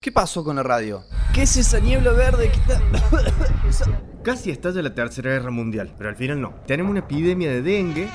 [0.00, 1.02] ¿Qué pasó con la radio?
[1.34, 2.80] ¿Qué es esa niebla verde que está.?
[4.22, 6.54] Casi estalla la Tercera Guerra Mundial, pero al final no.
[6.68, 8.08] Tenemos una epidemia de dengue.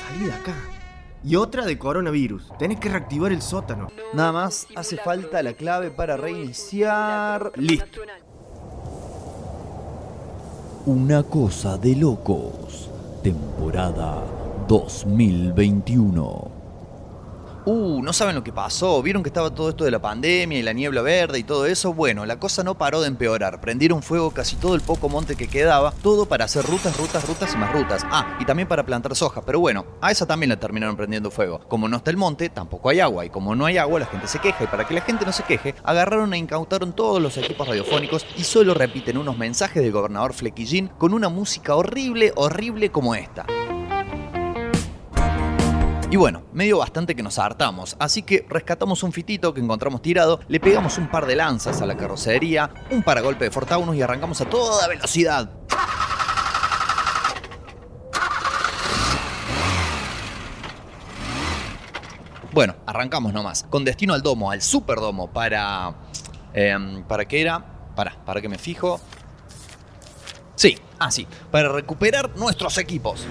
[0.00, 0.54] Salí de acá.
[1.24, 2.52] Y otra de coronavirus.
[2.56, 3.88] Tenés que reactivar el sótano.
[4.12, 7.50] Nada más hace falta la clave para reiniciar.
[7.56, 8.02] Listo.
[10.86, 12.90] Una cosa de locos.
[13.24, 14.22] Temporada
[14.68, 16.53] 2021.
[17.66, 19.02] Uh, no saben lo que pasó.
[19.02, 21.94] ¿Vieron que estaba todo esto de la pandemia y la niebla verde y todo eso?
[21.94, 23.60] Bueno, la cosa no paró de empeorar.
[23.62, 25.92] Prendieron fuego casi todo el poco monte que quedaba.
[26.02, 28.04] Todo para hacer rutas, rutas, rutas y más rutas.
[28.10, 29.40] Ah, y también para plantar soja.
[29.46, 31.60] Pero bueno, a esa también la terminaron prendiendo fuego.
[31.66, 33.24] Como no está el monte, tampoco hay agua.
[33.24, 34.64] Y como no hay agua, la gente se queja.
[34.64, 38.26] Y para que la gente no se queje, agarraron e incautaron todos los equipos radiofónicos
[38.36, 43.46] y solo repiten unos mensajes del gobernador Flequillín con una música horrible, horrible como esta.
[46.14, 50.38] Y bueno, medio bastante que nos hartamos, así que rescatamos un fitito que encontramos tirado,
[50.46, 54.40] le pegamos un par de lanzas a la carrocería, un paragolpe de Fortaunus y arrancamos
[54.40, 55.50] a toda velocidad.
[62.52, 65.96] Bueno, arrancamos nomás, con destino al domo, al superdomo, para...
[66.52, 67.90] em, ¿Para qué era?
[67.96, 69.00] Para, para que me fijo.
[70.54, 73.26] Sí, así, para recuperar nuestros equipos.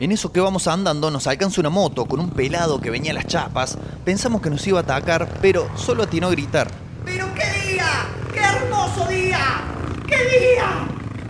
[0.00, 3.14] En eso que vamos andando nos alcanza una moto con un pelado que venía a
[3.14, 3.76] las chapas.
[4.02, 6.70] Pensamos que nos iba a atacar, pero solo atinó a gritar.
[7.04, 8.06] ¡Pero qué día!
[8.32, 9.62] ¡Qué hermoso día!
[10.06, 10.86] ¡Qué día!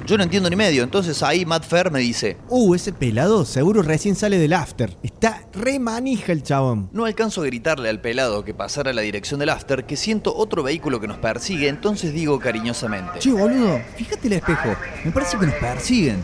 [0.07, 3.83] Yo no entiendo ni medio, entonces ahí Matt Fair me dice, Uh, ese pelado seguro
[3.83, 4.97] recién sale del after.
[5.03, 6.91] Está re manija el chabón.
[6.93, 10.33] no alcanzo a gritarle al pelado que pasara a la dirección del after, que siento
[10.37, 13.19] otro vehículo que nos persigue, entonces digo cariñosamente.
[13.19, 14.77] Che, boludo, fíjate el espejo.
[15.05, 16.23] Me parece que nos persiguen.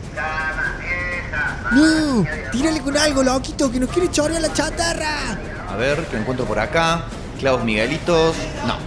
[1.71, 5.37] No, tírale con algo, loquito, que nos quiere chorear la chatarra.
[5.69, 7.03] A ver, ¿qué encuentro por acá?
[7.39, 8.35] Clavos Miguelitos,
[8.65, 8.77] no.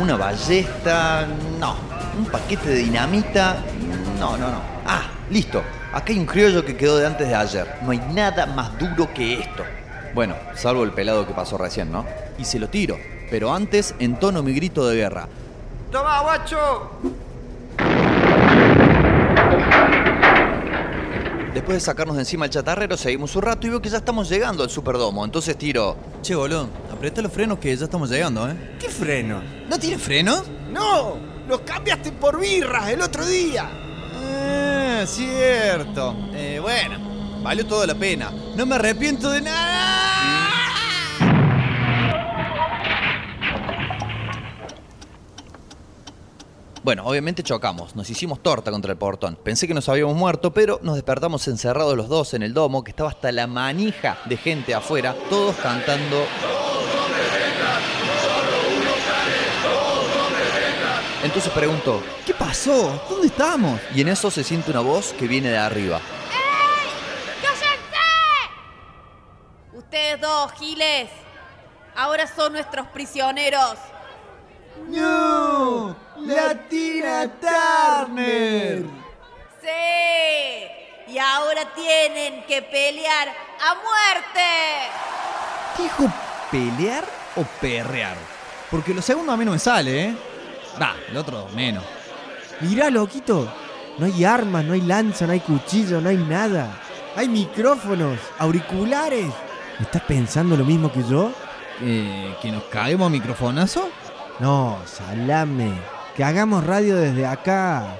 [0.00, 1.26] Una ballesta,
[1.58, 1.76] no.
[2.18, 3.56] Un paquete de dinamita,
[4.18, 4.60] no, no, no.
[4.86, 5.62] Ah, listo.
[5.92, 7.66] Acá hay un criollo que quedó de antes de ayer.
[7.82, 9.64] No hay nada más duro que esto.
[10.14, 12.04] Bueno, salvo el pelado que pasó recién, ¿no?
[12.38, 12.98] Y se lo tiro.
[13.30, 15.26] Pero antes entono mi grito de guerra.
[15.90, 16.90] ¡Toma, guacho!
[21.56, 24.28] Después de sacarnos de encima el chatarrero, seguimos un rato y veo que ya estamos
[24.28, 25.24] llegando al Superdomo.
[25.24, 25.96] Entonces tiro.
[26.20, 28.76] Che, boludo, aprieta los frenos que ya estamos llegando, ¿eh?
[28.78, 29.40] ¿Qué freno?
[29.66, 30.42] ¿No tiene freno?
[30.70, 31.16] No,
[31.48, 33.70] los cambiaste por birras el otro día.
[34.22, 36.14] Ah, cierto.
[36.34, 38.30] Eh, bueno, valió toda la pena.
[38.54, 40.35] No me arrepiento de nada.
[46.86, 49.36] Bueno, obviamente chocamos, nos hicimos torta contra el portón.
[49.42, 52.92] Pensé que nos habíamos muerto, pero nos despertamos encerrados los dos en el domo, que
[52.92, 56.24] estaba hasta la manija de gente afuera, todos cantando.
[61.24, 63.02] Entonces pregunto, ¿qué pasó?
[63.10, 63.80] ¿Dónde estamos?
[63.92, 66.00] Y en eso se siente una voz que viene de arriba.
[67.42, 67.66] ¡Cállense!
[69.76, 71.10] Ustedes dos, Giles,
[71.96, 73.74] ahora son nuestros prisioneros.
[74.88, 76.05] ¡No!
[76.26, 78.82] ¡Latina Turner!
[79.62, 84.40] Sí, y ahora tienen que pelear a muerte.
[85.78, 86.12] ¿Dijo
[86.50, 87.04] pelear
[87.36, 88.16] o perrear?
[88.70, 90.16] Porque lo segundo a mí no me sale, ¿eh?
[90.78, 91.84] Da, el otro menos.
[92.60, 93.48] Mirá, loquito.
[93.98, 96.80] No hay armas, no hay lanza, no hay cuchillo, no hay nada.
[97.14, 99.32] Hay micrófonos, auriculares.
[99.80, 101.30] ¿Estás pensando lo mismo que yo?
[101.80, 103.90] Eh, ¿Que nos caemos a microfonazo?
[104.40, 105.95] No, salame.
[106.16, 107.98] Que hagamos radio desde acá.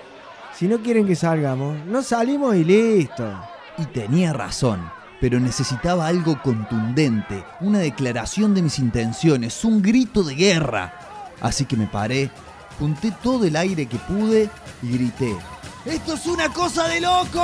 [0.54, 3.30] Si no quieren que salgamos, no salimos y listo.
[3.76, 4.90] Y tenía razón,
[5.20, 10.94] pero necesitaba algo contundente, una declaración de mis intenciones, un grito de guerra.
[11.42, 12.30] Así que me paré,
[12.78, 14.48] junté todo el aire que pude
[14.82, 15.36] y grité.
[15.84, 17.42] ¡Esto es una cosa de loco!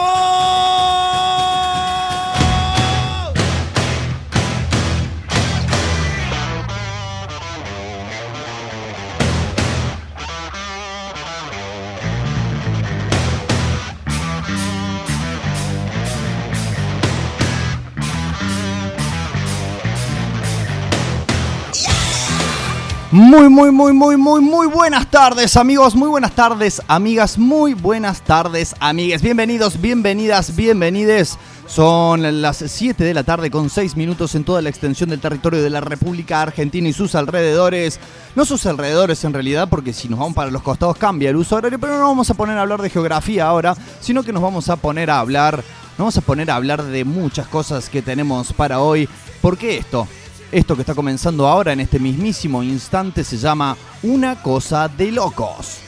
[23.12, 25.94] Muy, muy, muy, muy, muy, muy buenas tardes, amigos.
[25.94, 27.36] Muy buenas tardes, amigas.
[27.36, 29.20] Muy buenas tardes, amigues.
[29.20, 31.36] Bienvenidos, bienvenidas, bienvenides.
[31.66, 35.62] Son las 7 de la tarde con 6 minutos en toda la extensión del territorio
[35.62, 38.00] de la República Argentina y sus alrededores.
[38.34, 41.56] No sus alrededores en realidad, porque si nos vamos para los costados cambia el uso
[41.56, 44.70] horario, pero no vamos a poner a hablar de geografía ahora, sino que nos vamos
[44.70, 48.54] a poner a hablar, nos vamos a poner a hablar de muchas cosas que tenemos
[48.54, 49.06] para hoy.
[49.42, 50.08] ¿Por qué esto?
[50.52, 55.78] Esto que está comenzando ahora en este mismísimo instante se llama Una cosa de locos.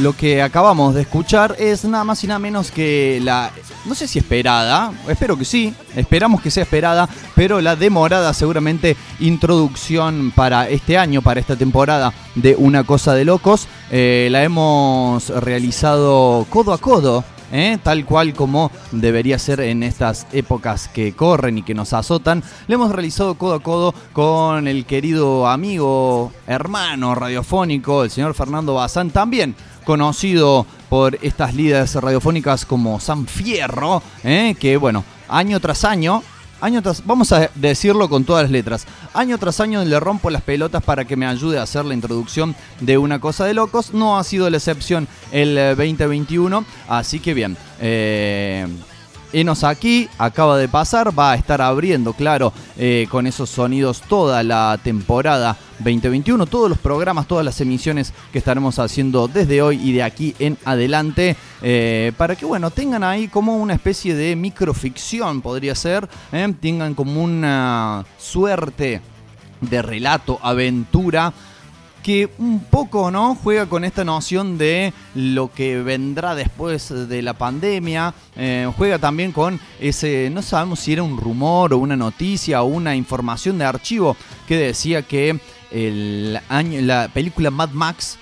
[0.00, 3.50] Lo que acabamos de escuchar es nada más y nada menos que la,
[3.88, 8.96] no sé si esperada, espero que sí, esperamos que sea esperada, pero la demorada seguramente
[9.18, 13.66] introducción para este año, para esta temporada de Una Cosa de Locos.
[13.90, 17.24] Eh, la hemos realizado codo a codo.
[17.50, 17.78] ¿eh?
[17.82, 22.42] tal cual como debería ser en estas épocas que corren y que nos azotan.
[22.66, 28.74] Le hemos realizado codo a codo con el querido amigo, hermano radiofónico, el señor Fernando
[28.74, 29.54] Bazán, también
[29.88, 34.54] conocido por estas líderes radiofónicas como San Fierro, ¿eh?
[34.58, 36.22] que bueno, año tras año,
[36.60, 40.42] año tras, vamos a decirlo con todas las letras, año tras año le rompo las
[40.42, 44.18] pelotas para que me ayude a hacer la introducción de una cosa de locos, no
[44.18, 48.66] ha sido la excepción el eh, 2021, así que bien, eh,
[49.32, 54.42] Enos aquí, acaba de pasar, va a estar abriendo, claro, eh, con esos sonidos toda
[54.42, 59.92] la temporada 2021, todos los programas, todas las emisiones que estaremos haciendo desde hoy y
[59.92, 65.42] de aquí en adelante, eh, para que, bueno, tengan ahí como una especie de microficción,
[65.42, 69.02] podría ser, eh, tengan como una suerte
[69.60, 71.34] de relato, aventura,
[72.02, 77.34] que un poco no juega con esta noción de lo que vendrá después de la
[77.34, 82.62] pandemia eh, juega también con ese no sabemos si era un rumor o una noticia
[82.62, 84.16] o una información de archivo
[84.46, 85.38] que decía que
[85.70, 88.16] el año la película Mad Max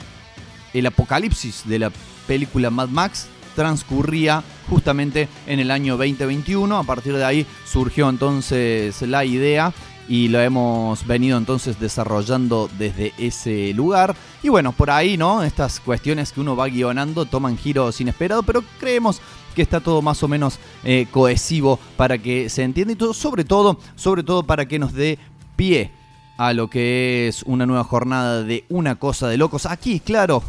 [0.72, 1.92] el apocalipsis de la
[2.26, 9.00] película Mad Max transcurría justamente en el año 2021 a partir de ahí surgió entonces
[9.02, 9.72] la idea
[10.08, 14.14] y lo hemos venido entonces desarrollando desde ese lugar.
[14.42, 15.42] Y bueno, por ahí, ¿no?
[15.42, 19.20] Estas cuestiones que uno va guionando toman giros inesperados, pero creemos
[19.54, 23.44] que está todo más o menos eh, cohesivo para que se entienda y todo, sobre
[23.44, 25.18] todo, sobre todo para que nos dé
[25.56, 25.90] pie
[26.36, 29.66] a lo que es una nueva jornada de una cosa de locos.
[29.66, 30.42] Aquí, claro,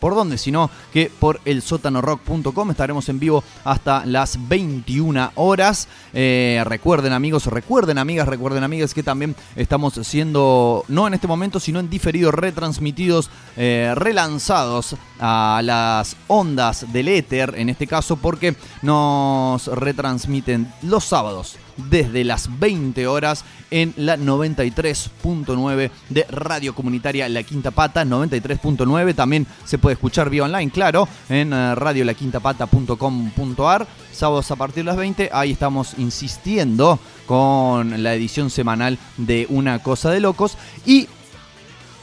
[0.00, 0.38] ¿Por dónde?
[0.38, 5.88] Sino que por el sótanorock.com estaremos en vivo hasta las 21 horas.
[6.14, 11.60] Eh, recuerden amigos, recuerden amigas, recuerden amigas que también estamos siendo, no en este momento,
[11.60, 18.56] sino en diferido, retransmitidos, eh, relanzados a las ondas del éter, en este caso, porque
[18.82, 21.58] nos retransmiten los sábados
[21.88, 29.46] desde las 20 horas en la 93.9 de Radio Comunitaria La Quinta Pata, 93.9, también
[29.64, 35.28] se puede escuchar vía online, claro, en eh, radiolaquintapata.com.ar, sábados a partir de las 20,
[35.32, 41.08] ahí estamos insistiendo con la edición semanal de Una Cosa de Locos y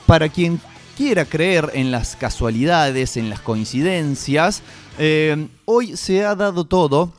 [0.05, 0.61] para quien
[0.97, 4.63] quiera creer en las casualidades, en las coincidencias,
[4.97, 7.11] eh, hoy se ha dado todo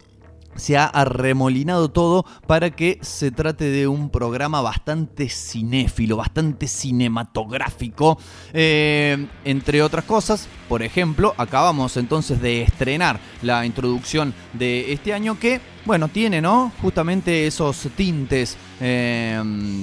[0.58, 8.19] se ha arremolinado todo para que se trate de un programa bastante cinéfilo, bastante cinematográfico,
[8.52, 10.49] eh, entre otras cosas.
[10.69, 16.72] Por ejemplo, acabamos entonces de estrenar la introducción de este año que, bueno, tiene, ¿no?
[16.82, 19.40] Justamente esos tintes eh,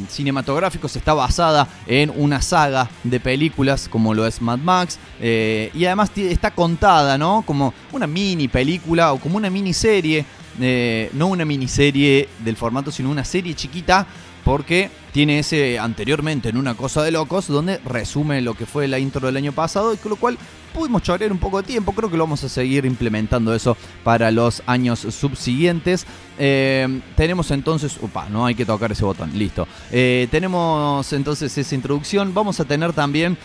[0.09, 0.95] cinematográficos.
[0.95, 4.99] Está basada en una saga de películas como lo es Mad Max.
[5.19, 7.43] eh, y además está contada, ¿no?
[7.47, 10.25] Como una mini película o como una miniserie
[10.59, 14.07] eh, no una miniserie del formato, sino una serie chiquita,
[14.43, 18.99] porque tiene ese anteriormente en una cosa de locos, donde resume lo que fue la
[18.99, 20.37] intro del año pasado, y con lo cual
[20.73, 21.93] pudimos chorear un poco de tiempo.
[21.93, 26.05] Creo que lo vamos a seguir implementando eso para los años subsiguientes.
[26.37, 29.67] Eh, tenemos entonces, upa, no hay que tocar ese botón, listo.
[29.91, 32.33] Eh, tenemos entonces esa introducción.
[32.33, 33.37] Vamos a tener también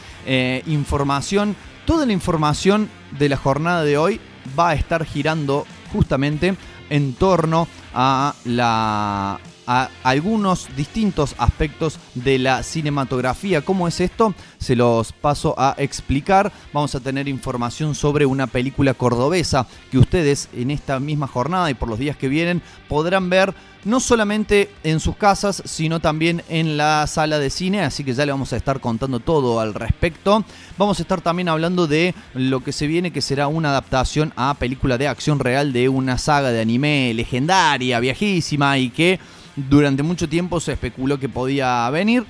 [0.66, 1.56] información.
[1.86, 2.88] Toda la información
[3.18, 4.20] de la jornada de hoy
[4.58, 6.54] va a estar girando justamente
[6.90, 9.38] en torno a la
[9.72, 13.62] a algunos distintos aspectos de la cinematografía.
[13.62, 14.34] ¿Cómo es esto?
[14.58, 16.50] Se los paso a explicar.
[16.72, 21.74] Vamos a tener información sobre una película cordobesa que ustedes en esta misma jornada y
[21.74, 26.76] por los días que vienen podrán ver no solamente en sus casas, sino también en
[26.76, 30.44] la sala de cine, así que ya le vamos a estar contando todo al respecto.
[30.78, 34.54] Vamos a estar también hablando de lo que se viene, que será una adaptación a
[34.54, 39.20] película de acción real de una saga de anime legendaria, viejísima y que
[39.68, 42.24] durante mucho tiempo se especuló que podía venir.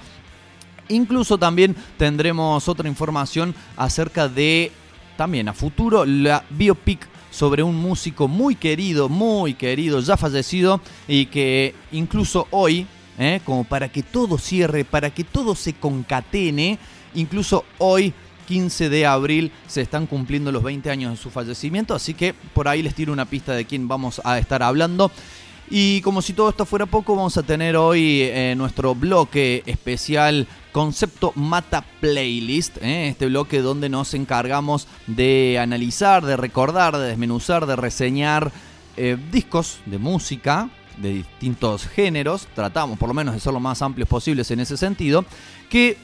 [0.88, 4.72] Incluso también tendremos otra información acerca de,
[5.16, 11.26] también a futuro, la biopic sobre un músico muy querido, muy querido, ya fallecido y
[11.26, 12.86] que incluso hoy,
[13.18, 13.40] ¿eh?
[13.44, 16.78] como para que todo cierre, para que todo se concatene,
[17.14, 18.12] Incluso hoy,
[18.46, 22.68] 15 de abril, se están cumpliendo los 20 años de su fallecimiento, así que por
[22.68, 25.10] ahí les tiro una pista de quién vamos a estar hablando.
[25.72, 30.48] Y como si todo esto fuera poco, vamos a tener hoy eh, nuestro bloque especial
[30.72, 33.08] Concepto Mata Playlist, ¿eh?
[33.08, 38.50] este bloque donde nos encargamos de analizar, de recordar, de desmenuzar, de reseñar
[38.96, 43.80] eh, discos de música de distintos géneros, tratamos por lo menos de ser lo más
[43.80, 45.24] amplios posibles en ese sentido,
[45.70, 45.96] que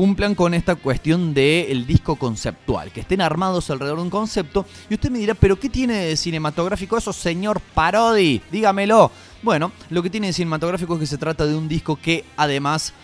[0.00, 4.64] cumplan con esta cuestión del disco conceptual, que estén armados alrededor de un concepto.
[4.88, 8.40] Y usted me dirá, ¿pero qué tiene de cinematográfico eso, señor Parodi?
[8.50, 9.10] Dígamelo.
[9.42, 12.94] Bueno, lo que tiene de cinematográfico es que se trata de un disco que además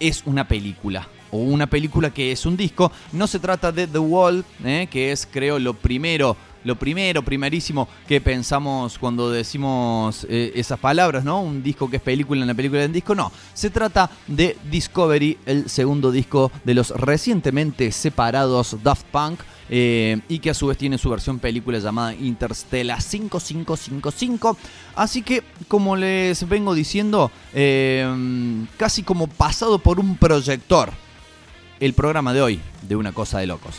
[0.00, 1.06] es una película.
[1.30, 2.90] O una película que es un disco.
[3.12, 4.88] No se trata de The Wall, ¿eh?
[4.90, 11.24] que es creo lo primero lo primero, primerísimo que pensamos cuando decimos eh, esas palabras,
[11.24, 11.40] ¿no?
[11.40, 13.30] Un disco que es película en la película en disco, no.
[13.54, 19.40] Se trata de Discovery, el segundo disco de los recientemente separados Daft Punk.
[19.68, 24.56] eh, y que a su vez tiene su versión película llamada Interstellar 5555.
[24.94, 28.06] Así que, como les vengo diciendo, eh,
[28.76, 30.92] casi como pasado por un proyector,
[31.80, 33.74] el programa de hoy de Una Cosa de Locos.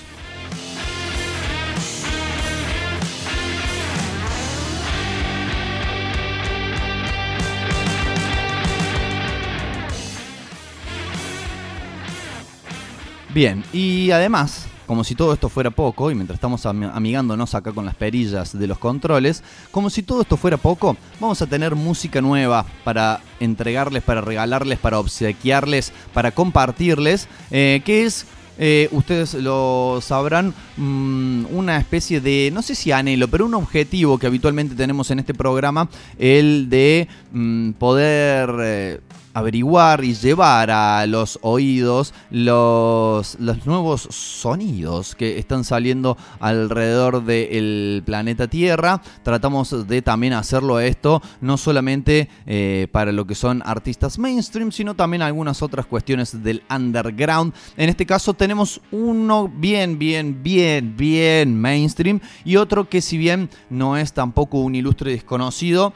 [13.38, 17.72] Bien, y además, como si todo esto fuera poco, y mientras estamos am- amigándonos acá
[17.72, 21.76] con las perillas de los controles, como si todo esto fuera poco, vamos a tener
[21.76, 28.26] música nueva para entregarles, para regalarles, para obsequiarles, para compartirles, eh, que es
[28.58, 34.18] eh, ustedes lo sabrán, mm, una especie de, no sé si anhelo, pero un objetivo
[34.18, 39.00] que habitualmente tenemos en este programa, el de mm, poder eh,
[39.38, 48.02] averiguar y llevar a los oídos los, los nuevos sonidos que están saliendo alrededor del
[48.04, 49.00] planeta Tierra.
[49.22, 54.96] Tratamos de también hacerlo esto, no solamente eh, para lo que son artistas mainstream, sino
[54.96, 57.54] también algunas otras cuestiones del underground.
[57.78, 63.52] En este caso tenemos uno bien, bien, bien, bien mainstream y otro que si bien
[63.70, 65.94] no es tampoco un ilustre desconocido,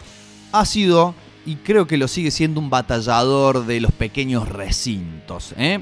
[0.51, 5.53] ha sido y creo que lo sigue siendo un batallador de los pequeños recintos.
[5.57, 5.81] ¿eh?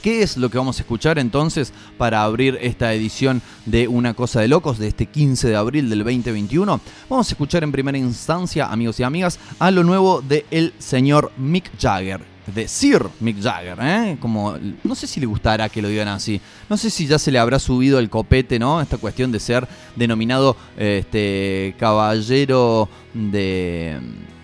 [0.00, 4.40] ¿Qué es lo que vamos a escuchar entonces para abrir esta edición de Una Cosa
[4.40, 6.80] de Locos de este 15 de abril del 2021?
[7.08, 11.32] Vamos a escuchar en primera instancia, amigos y amigas, a lo nuevo del el señor
[11.36, 12.32] Mick Jagger.
[12.46, 14.16] De Sir Mick Jagger, ¿eh?
[14.18, 16.40] Como, no sé si le gustará que lo digan así.
[16.68, 18.80] No sé si ya se le habrá subido el copete, ¿no?
[18.80, 24.00] Esta cuestión de ser denominado este, caballero de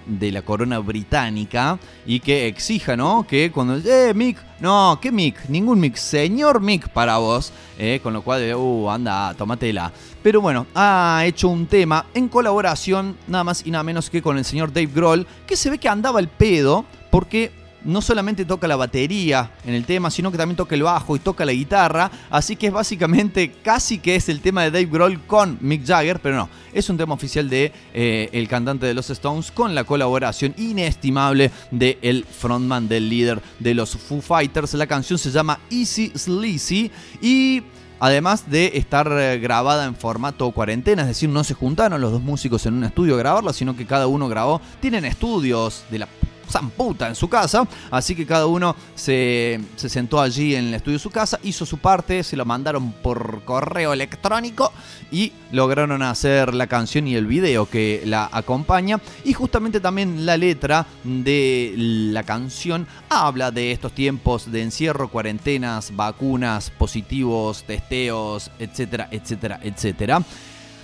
[0.08, 3.26] de la corona británica y que exija, ¿no?
[3.28, 5.48] Que cuando, eh, Mick, no, ¿qué Mick?
[5.48, 9.92] Ningún Mick, señor Mick para vos, eh, con lo cual, uh, anda, tómatela.
[10.22, 14.38] Pero bueno, ha hecho un tema en colaboración nada más y nada menos que con
[14.38, 17.52] el señor Dave Grohl, que se ve que andaba el pedo porque
[17.84, 21.18] no solamente toca la batería en el tema, sino que también toca el bajo y
[21.18, 22.10] toca la guitarra.
[22.30, 26.20] Así que es básicamente casi que es el tema de Dave Grohl con Mick Jagger,
[26.20, 29.84] pero no, es un tema oficial de eh, el cantante de los Stones con la
[29.84, 34.74] colaboración inestimable del el frontman, del líder de los Foo Fighters.
[34.74, 37.62] La canción se llama Easy Sleazy y
[38.00, 42.22] Además de estar eh, grabada en formato cuarentena, es decir, no se juntaron los dos
[42.22, 44.60] músicos en un estudio a grabarla, sino que cada uno grabó.
[44.80, 46.06] Tienen estudios de la
[46.48, 50.98] zamputa en su casa, así que cada uno se, se sentó allí en el estudio
[50.98, 54.72] de su casa, hizo su parte, se lo mandaron por correo electrónico
[55.10, 59.00] y lograron hacer la canción y el video que la acompaña.
[59.24, 65.94] Y justamente también la letra de la canción habla de estos tiempos de encierro, cuarentenas,
[65.96, 70.22] vacunas, positivos, testeos, etcétera, etcétera, etcétera.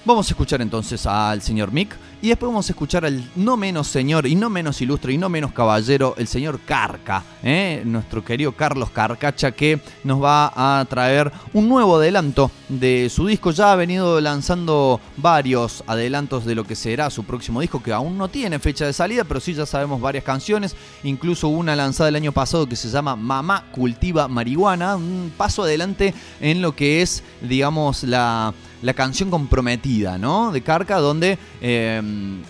[0.06, 3.88] Vamos a escuchar entonces al señor Mick y después vamos a escuchar al no menos
[3.88, 7.82] señor y no menos ilustre y no menos caballero, el señor Carca, ¿eh?
[7.86, 13.50] nuestro querido Carlos Carcacha, que nos va a traer un nuevo adelanto de su disco.
[13.50, 18.18] Ya ha venido lanzando varios adelantos de lo que será su próximo disco, que aún
[18.18, 22.16] no tiene fecha de salida, pero sí ya sabemos varias canciones, incluso una lanzada el
[22.16, 27.22] año pasado que se llama Mamá Cultiva Marihuana, un paso adelante en lo que es,
[27.40, 28.52] digamos, la
[28.84, 30.52] la canción comprometida, ¿no?
[30.52, 32.42] De Carca, donde em,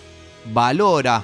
[0.53, 1.23] valora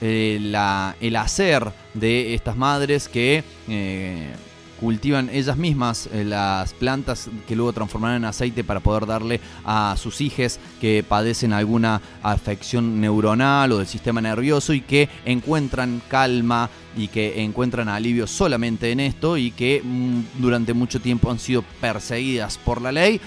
[0.00, 4.32] eh, la, el hacer de estas madres que eh,
[4.80, 9.94] cultivan ellas mismas eh, las plantas que luego transformarán en aceite para poder darle a
[9.96, 16.68] sus hijas que padecen alguna afección neuronal o del sistema nervioso y que encuentran calma
[16.96, 21.62] y que encuentran alivio solamente en esto y que mm, durante mucho tiempo han sido
[21.80, 23.20] perseguidas por la ley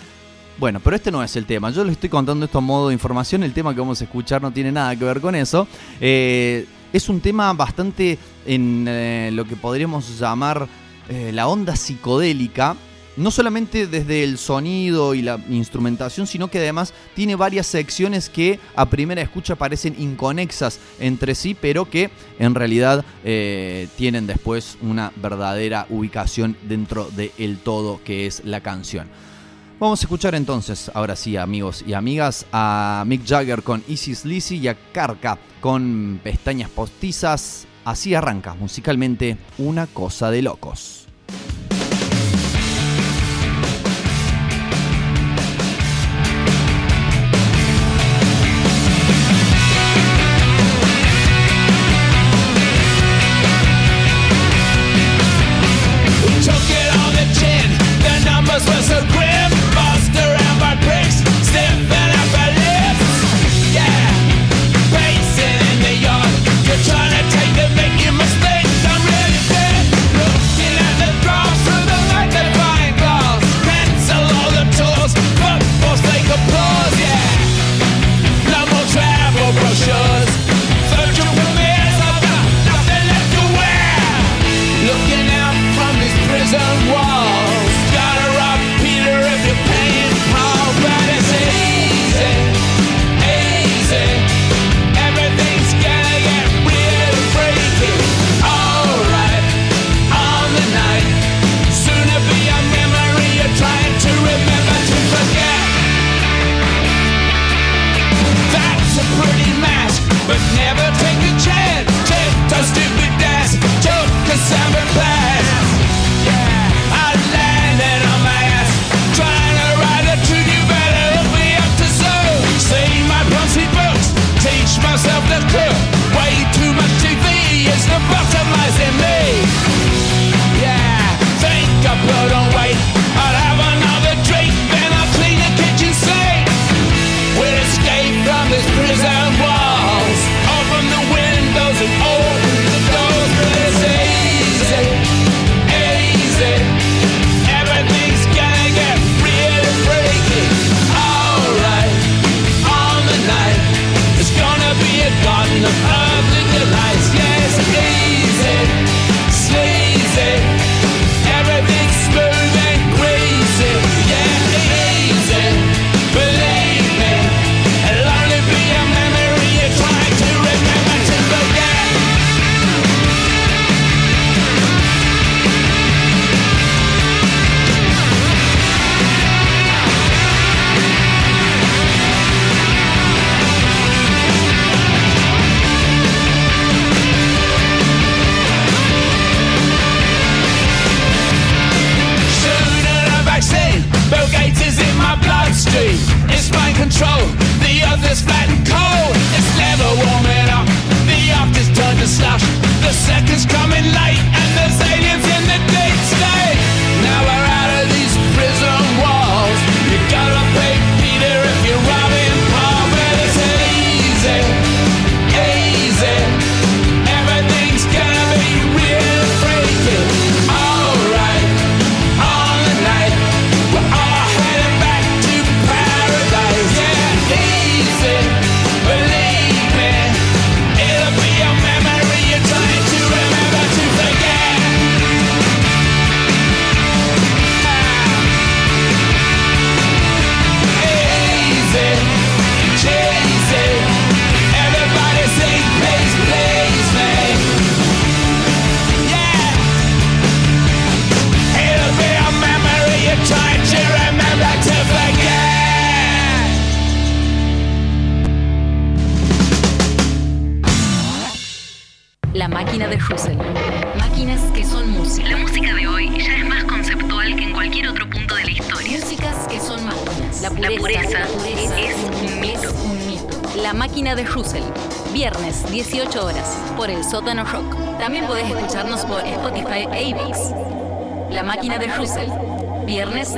[0.57, 1.69] bueno, pero este no es el tema.
[1.69, 3.43] Yo les estoy contando esto a modo de información.
[3.43, 5.67] El tema que vamos a escuchar no tiene nada que ver con eso.
[5.99, 10.65] Eh, es un tema bastante en eh, lo que podríamos llamar
[11.09, 12.77] eh, la onda psicodélica.
[13.17, 18.59] No solamente desde el sonido y la instrumentación, sino que además tiene varias secciones que
[18.75, 22.09] a primera escucha parecen inconexas entre sí, pero que
[22.39, 29.07] en realidad tienen después una verdadera ubicación dentro del de todo que es la canción.
[29.85, 34.57] Vamos a escuchar entonces, ahora sí, amigos y amigas, a Mick Jagger con Isis Lizzy
[34.57, 37.67] y a Carca con pestañas postizas.
[37.83, 41.04] Así arranca musicalmente una cosa de locos.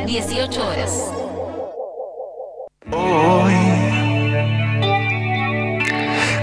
[0.06, 1.12] 18 horas.
[2.92, 3.54] Hoy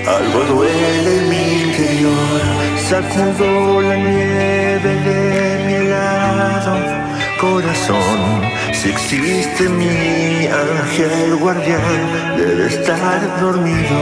[0.07, 2.41] algo duele en mi interior.
[2.89, 6.73] Sacudo la nieve de mi helado
[7.39, 8.20] corazón.
[8.81, 13.99] Si existe mi ángel guardián, debe estar dormido.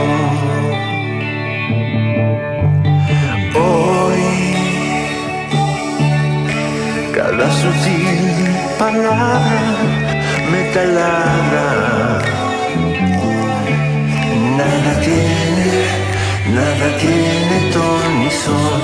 [3.60, 4.22] Hoy
[7.14, 9.62] cada sutil palabra
[10.50, 11.68] me taladra.
[14.60, 15.70] Nada tiene,
[16.54, 18.82] nada tiene ton ni son.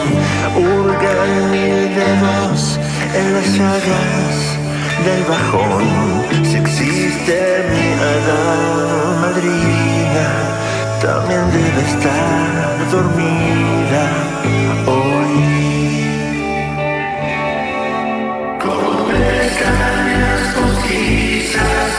[0.58, 2.78] Hurgan mil dedos
[3.14, 4.45] en las llagas
[5.06, 5.84] del bajón.
[6.44, 7.36] Si existe
[7.72, 8.40] mi hada
[9.24, 10.28] madrina,
[11.00, 14.02] también debe estar dormida
[14.94, 15.36] hoy.
[18.64, 21.92] Como pestañas postizas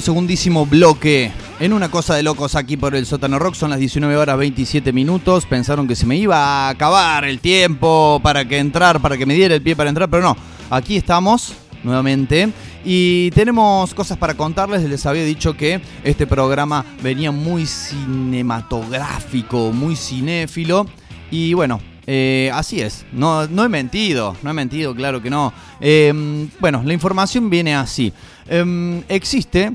[0.00, 1.30] Segundísimo bloque.
[1.60, 4.92] En una cosa de locos aquí por el sótano rock son las 19 horas 27
[4.92, 5.46] minutos.
[5.46, 9.34] Pensaron que se me iba a acabar el tiempo para que entrar, para que me
[9.34, 10.36] diera el pie para entrar, pero no.
[10.70, 12.50] Aquí estamos nuevamente
[12.84, 14.82] y tenemos cosas para contarles.
[14.82, 20.86] Les había dicho que este programa venía muy cinematográfico, muy cinéfilo
[21.30, 21.80] y bueno.
[22.06, 25.52] eh, así es, no, no he mentido, no he mentido, claro que no.
[25.84, 28.12] Eh, bueno, la información viene así.
[28.48, 29.72] Em, existe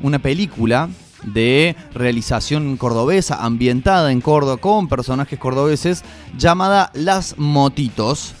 [0.00, 0.88] una película
[1.24, 6.04] de realización cordobesa, ambientada en Córdoba con personajes cordobeses,
[6.36, 8.34] llamada Las Motitos,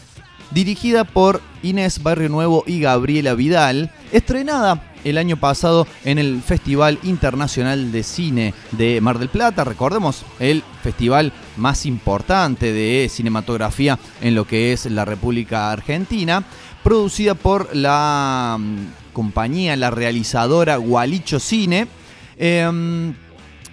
[0.52, 6.98] dirigida por Inés Barrio Nuevo y Gabriela Vidal, estrenada el año pasado en el Festival
[7.02, 14.34] Internacional de Cine de Mar del Plata, recordemos, el festival más importante de cinematografía en
[14.34, 16.44] lo que es la República Argentina,
[16.82, 21.88] producida por la mm, compañía, la realizadora Gualicho Cine,
[22.36, 23.14] em,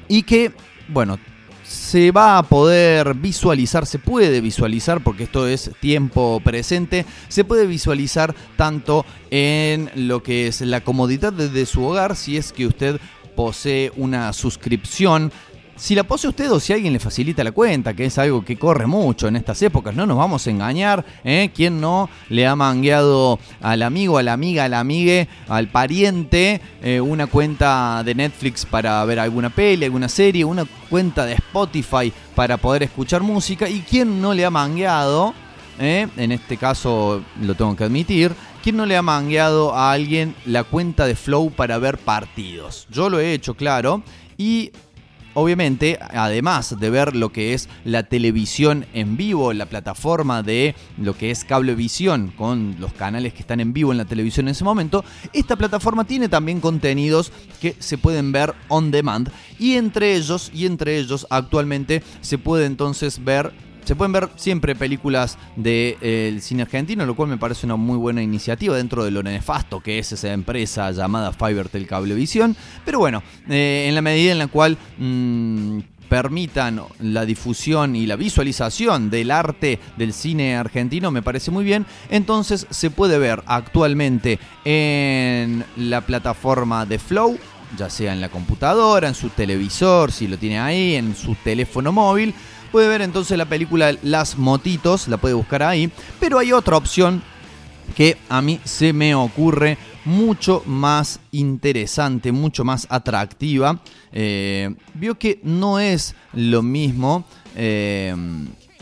[0.07, 0.51] y que,
[0.87, 1.19] bueno,
[1.63, 7.65] se va a poder visualizar, se puede visualizar, porque esto es tiempo presente, se puede
[7.65, 12.99] visualizar tanto en lo que es la comodidad desde su hogar, si es que usted
[13.35, 15.31] posee una suscripción.
[15.77, 18.57] Si la posee usted o si alguien le facilita la cuenta, que es algo que
[18.57, 21.51] corre mucho en estas épocas, no nos vamos a engañar, ¿eh?
[21.53, 27.01] ¿Quién no le ha mangueado al amigo, a la amiga, al amigue, al pariente eh,
[27.01, 32.55] una cuenta de Netflix para ver alguna peli, alguna serie, una cuenta de Spotify para
[32.55, 33.67] poder escuchar música?
[33.67, 35.33] ¿Y quién no le ha mangueado?
[35.77, 36.07] ¿eh?
[36.15, 38.33] En este caso lo tengo que admitir.
[38.63, 42.87] ¿Quién no le ha mangueado a alguien la cuenta de Flow para ver partidos?
[42.89, 44.01] Yo lo he hecho, claro.
[44.37, 44.71] Y
[45.35, 51.15] obviamente, además de ver lo que es la televisión en vivo, la plataforma de lo
[51.15, 54.63] que es cablevisión con los canales que están en vivo en la televisión en ese
[54.63, 60.49] momento, esta plataforma tiene también contenidos que se pueden ver on demand y entre ellos
[60.53, 63.53] y entre ellos actualmente se puede entonces ver
[63.85, 68.21] se pueden ver siempre películas del cine argentino, lo cual me parece una muy buena
[68.21, 72.55] iniciativa dentro de lo nefasto que es esa empresa llamada Fivertel Cablevisión.
[72.83, 78.15] Pero bueno, eh, en la medida en la cual mm, permitan la difusión y la
[78.15, 81.85] visualización del arte del cine argentino me parece muy bien.
[82.09, 87.37] Entonces se puede ver actualmente en la plataforma de Flow,
[87.77, 91.91] ya sea en la computadora, en su televisor, si lo tiene ahí, en su teléfono
[91.91, 92.33] móvil.
[92.75, 95.89] Puede ver entonces la película Las Motitos, la puede buscar ahí.
[96.19, 97.23] Pero hay otra opción
[97.95, 103.79] que a mí se me ocurre mucho más interesante, mucho más atractiva.
[104.11, 107.23] Eh, vio que no es lo mismo
[107.55, 108.13] eh,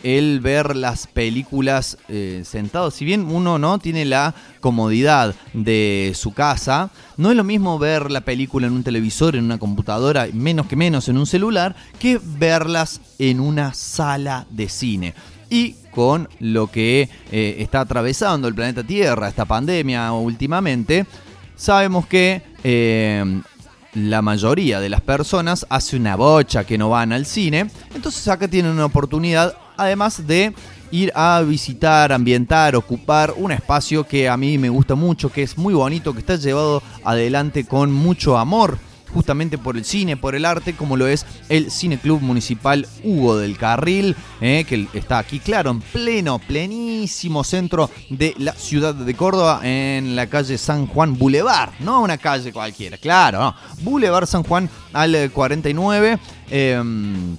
[0.03, 2.91] el ver las películas eh, sentado.
[2.91, 8.11] Si bien uno no tiene la comodidad de su casa, no es lo mismo ver
[8.11, 12.19] la película en un televisor, en una computadora, menos que menos en un celular, que
[12.21, 15.13] verlas en una sala de cine.
[15.49, 21.05] Y con lo que eh, está atravesando el planeta Tierra, esta pandemia últimamente,
[21.55, 23.41] sabemos que eh,
[23.93, 27.69] la mayoría de las personas hace una bocha que no van al cine.
[27.93, 30.53] Entonces acá tienen una oportunidad, además de
[30.91, 35.57] ir a visitar, ambientar, ocupar un espacio que a mí me gusta mucho, que es
[35.57, 38.77] muy bonito, que está llevado adelante con mucho amor
[39.13, 43.37] justamente por el cine, por el arte, como lo es el Cine Club Municipal Hugo
[43.37, 49.13] del Carril, eh, que está aquí, claro, en pleno, plenísimo centro de la ciudad de
[49.13, 54.43] Córdoba, en la calle San Juan Boulevard, no una calle cualquiera, claro, no, Boulevard San
[54.43, 56.17] Juan al eh, 49.
[56.49, 57.37] em,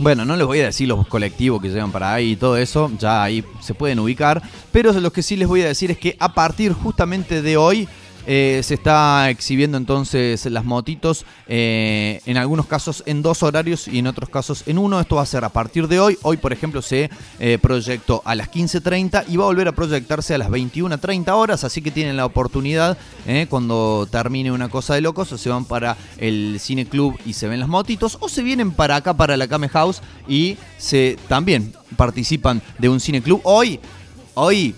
[0.00, 2.90] bueno, no les voy a decir los colectivos que llegan para ahí y todo eso,
[2.98, 6.16] ya ahí se pueden ubicar, pero lo que sí les voy a decir es que
[6.18, 7.86] a partir justamente de hoy
[8.26, 13.98] eh, se está exhibiendo entonces las motitos, eh, en algunos casos en dos horarios y
[13.98, 15.00] en otros casos en uno.
[15.00, 16.18] Esto va a ser a partir de hoy.
[16.22, 20.34] Hoy, por ejemplo, se eh, proyectó a las 15.30 y va a volver a proyectarse
[20.34, 22.98] a las 21.30 horas, así que tienen la oportunidad,
[23.48, 27.60] cuando termine una cosa de locos, se van para el Cine Club y se ven
[27.60, 32.60] las motitos, o se vienen para acá, para la Came House, y se también participan
[32.78, 33.40] de un Cine Club.
[33.44, 33.78] Hoy,
[34.34, 34.74] hoy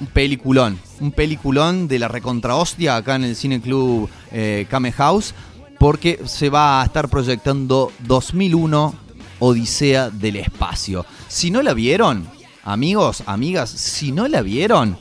[0.00, 4.92] un peliculón, un peliculón de la recontra hostia acá en el Cine Club eh, Kame
[4.92, 5.34] House,
[5.78, 8.94] porque se va a estar proyectando 2001
[9.40, 11.04] Odisea del Espacio.
[11.26, 12.28] Si no la vieron,
[12.62, 14.96] amigos, amigas, si no la vieron,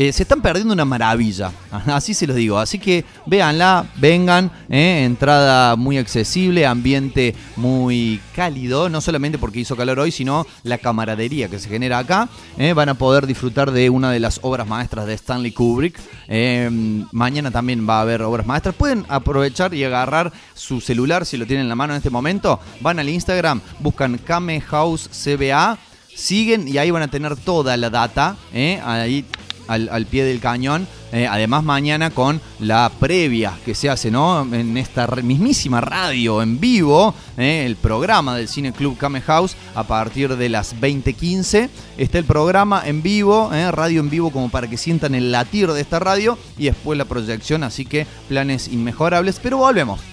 [0.00, 1.52] eh, se están perdiendo una maravilla,
[1.86, 2.58] así se los digo.
[2.58, 9.76] Así que véanla, vengan, eh, entrada muy accesible, ambiente muy cálido, no solamente porque hizo
[9.76, 12.30] calor hoy, sino la camaradería que se genera acá.
[12.56, 16.00] eh, van a poder disfrutar de una de las obras maestras de Stanley Kubrick.
[16.28, 16.70] Eh,
[17.12, 18.74] mañana también va a haber obras maestras.
[18.74, 22.58] Pueden aprovechar y agarrar su celular si lo tienen en la mano en este momento.
[22.80, 25.78] Van al Instagram, buscan Kame House CBA
[26.14, 29.24] siguen y ahí van a tener toda la data ahí
[29.70, 30.86] al, pie del cañón.
[31.12, 34.42] Eh, además mañana con la previa que se hace ¿no?
[34.54, 37.64] en esta mismísima radio en vivo, ¿eh?
[37.66, 41.68] el programa del Cine Club Kame House a partir de las 20.15.
[41.96, 43.70] Está el programa en vivo, ¿eh?
[43.72, 47.04] radio en vivo como para que sientan el latir de esta radio y después la
[47.04, 49.40] proyección, así que planes inmejorables.
[49.42, 50.09] Pero volvemos.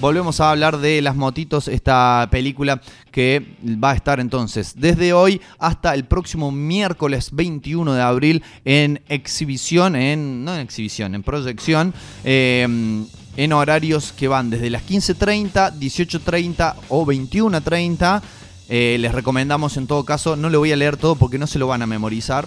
[0.00, 2.80] Volvemos a hablar de Las Motitos, esta película
[3.10, 9.02] que va a estar entonces desde hoy hasta el próximo miércoles 21 de abril en
[9.08, 13.04] exhibición, en no en exhibición, en proyección, eh,
[13.36, 18.22] en horarios que van desde las 15.30, 18.30 o 21.30.
[18.68, 21.58] Eh, les recomendamos en todo caso, no le voy a leer todo porque no se
[21.58, 22.46] lo van a memorizar,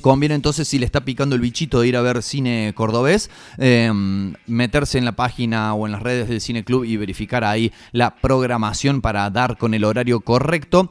[0.00, 3.90] Conviene entonces, si le está picando el bichito de ir a ver cine cordobés, eh,
[4.46, 8.14] meterse en la página o en las redes del Cine Club y verificar ahí la
[8.14, 10.90] programación para dar con el horario correcto.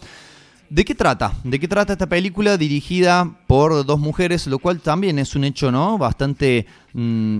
[0.69, 1.31] ¿De qué trata?
[1.45, 5.71] ¿De qué trata esta película dirigida por dos mujeres, lo cual también es un hecho,
[5.71, 5.97] ¿no?
[5.97, 6.65] Bastante...
[6.93, 7.39] mm,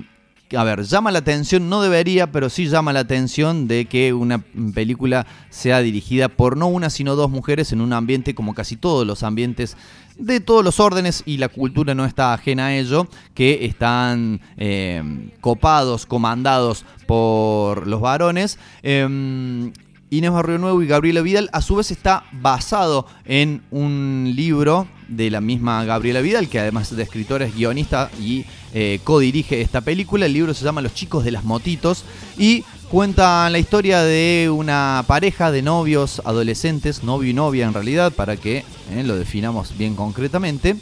[0.55, 4.41] a ver, llama la atención, no debería, pero sí llama la atención de que una
[4.73, 9.05] película sea dirigida por no una, sino dos mujeres en un ambiente como casi todos
[9.05, 9.75] los ambientes
[10.17, 15.29] de todos los órdenes y la cultura no está ajena a ello, que están eh,
[15.41, 18.57] copados, comandados por los varones.
[18.83, 19.71] Em,
[20.09, 25.29] Inés Barrio Nuevo y Gabriela Vidal, a su vez está basado en un libro de
[25.29, 30.25] la misma Gabriela Vidal, que además de escritora es guionista y eh, codirige esta película.
[30.25, 32.05] El libro se llama Los chicos de las motitos
[32.37, 38.11] y cuenta la historia de una pareja de novios adolescentes, novio y novia en realidad,
[38.13, 40.77] para que eh, lo definamos bien concretamente.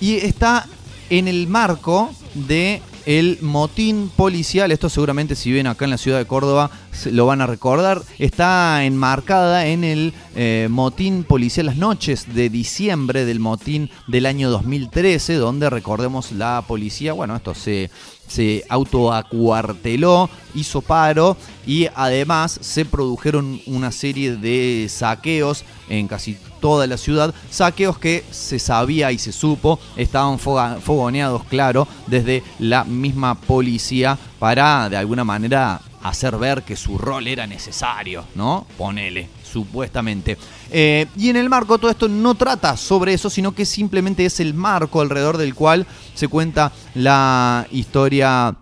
[0.00, 0.66] Y está
[1.08, 6.18] en el marco de el motín policial, esto seguramente si viven acá en la ciudad
[6.18, 6.70] de Córdoba
[7.06, 13.24] lo van a recordar, está enmarcada en el eh, motín policial las noches de diciembre
[13.24, 17.90] del motín del año 2013, donde recordemos la policía, bueno, esto se,
[18.26, 21.36] se autoacuarteló, hizo paro
[21.66, 28.24] y además se produjeron una serie de saqueos en casi toda la ciudad, saqueos que
[28.30, 35.24] se sabía y se supo, estaban fogoneados, claro, desde la misma policía para de alguna
[35.24, 38.66] manera hacer ver que su rol era necesario, ¿no?
[38.78, 40.36] Ponele, supuestamente.
[40.70, 44.40] Eh, y en el marco todo esto no trata sobre eso, sino que simplemente es
[44.40, 48.56] el marco alrededor del cual se cuenta la historia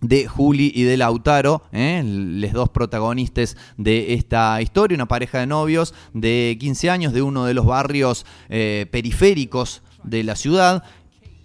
[0.00, 2.02] de Juli y de Lautaro, ¿eh?
[2.04, 7.44] los dos protagonistas de esta historia, una pareja de novios de 15 años de uno
[7.44, 10.84] de los barrios eh, periféricos de la ciudad.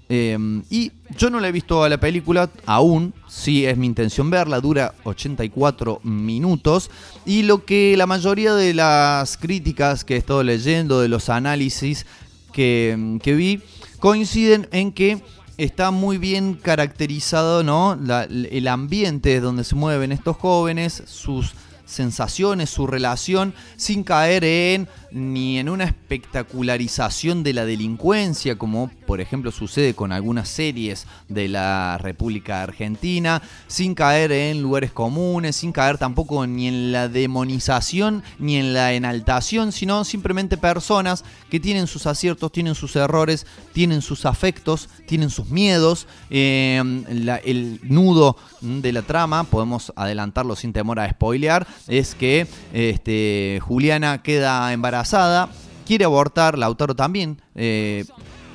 [0.09, 0.37] Eh,
[0.69, 4.59] y yo no la he visto a la película aún, sí es mi intención verla,
[4.59, 6.91] dura 84 minutos.
[7.25, 12.05] Y lo que la mayoría de las críticas que he estado leyendo, de los análisis
[12.51, 13.61] que, que vi,
[13.99, 15.21] coinciden en que
[15.57, 17.97] está muy bien caracterizado ¿no?
[18.19, 21.53] El ambiente donde se mueven estos jóvenes, sus
[21.85, 29.21] sensaciones, su relación, sin caer en ni en una espectacularización de la delincuencia, como por
[29.21, 35.71] ejemplo sucede con algunas series de la República Argentina, sin caer en lugares comunes, sin
[35.71, 41.85] caer tampoco ni en la demonización ni en la enaltación, sino simplemente personas que tienen
[41.87, 46.07] sus aciertos, tienen sus errores, tienen sus afectos, tienen sus miedos.
[46.29, 53.59] La- el nudo de la trama, podemos adelantarlo sin temor a spoilear, es que este,
[53.61, 55.49] Juliana queda embarazada,
[55.85, 57.41] quiere abortar, Lautaro también.
[57.55, 58.05] eh,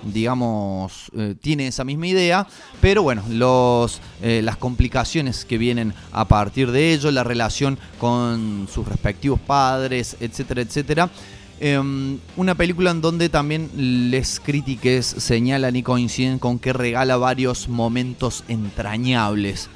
[0.04, 2.46] digamos, eh, tiene esa misma idea,
[2.80, 8.68] pero bueno, los, eh, las complicaciones que vienen a partir de ello, la relación con
[8.72, 11.10] sus respectivos padres, etcétera, etcétera.
[11.60, 13.70] Em, una película en donde también
[14.10, 19.68] les critiques señalan y coinciden con que regala varios momentos entrañables,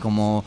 [0.00, 0.44] como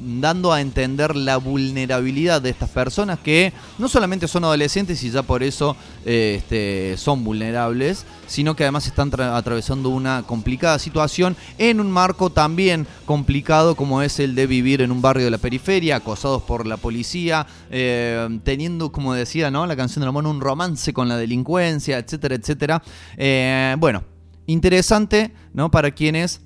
[0.00, 5.22] dando a entender la vulnerabilidad de estas personas que no solamente son adolescentes y ya
[5.22, 11.36] por eso eh, este, son vulnerables, sino que además están tra- atravesando una complicada situación
[11.58, 15.38] en un marco también complicado como es el de vivir en un barrio de la
[15.38, 19.66] periferia, acosados por la policía, eh, teniendo, como decía ¿no?
[19.66, 22.82] la canción de la un romance con la delincuencia, etcétera, etcétera.
[23.16, 24.04] Eh, bueno,
[24.46, 25.70] interesante, ¿no?
[25.70, 26.40] Para quienes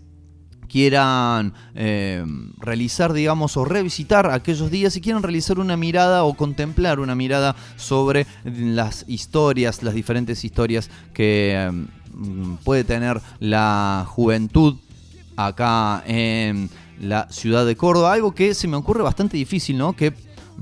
[0.68, 2.24] quieran eh,
[2.58, 7.56] realizar, digamos, o revisitar aquellos días y quieran realizar una mirada o contemplar una mirada
[7.76, 11.70] sobre las historias, las diferentes historias que
[12.12, 14.76] mm, puede tener la juventud
[15.36, 18.12] acá en la ciudad de Córdoba.
[18.12, 19.94] Algo que se me ocurre bastante difícil, ¿no?
[19.94, 20.12] Que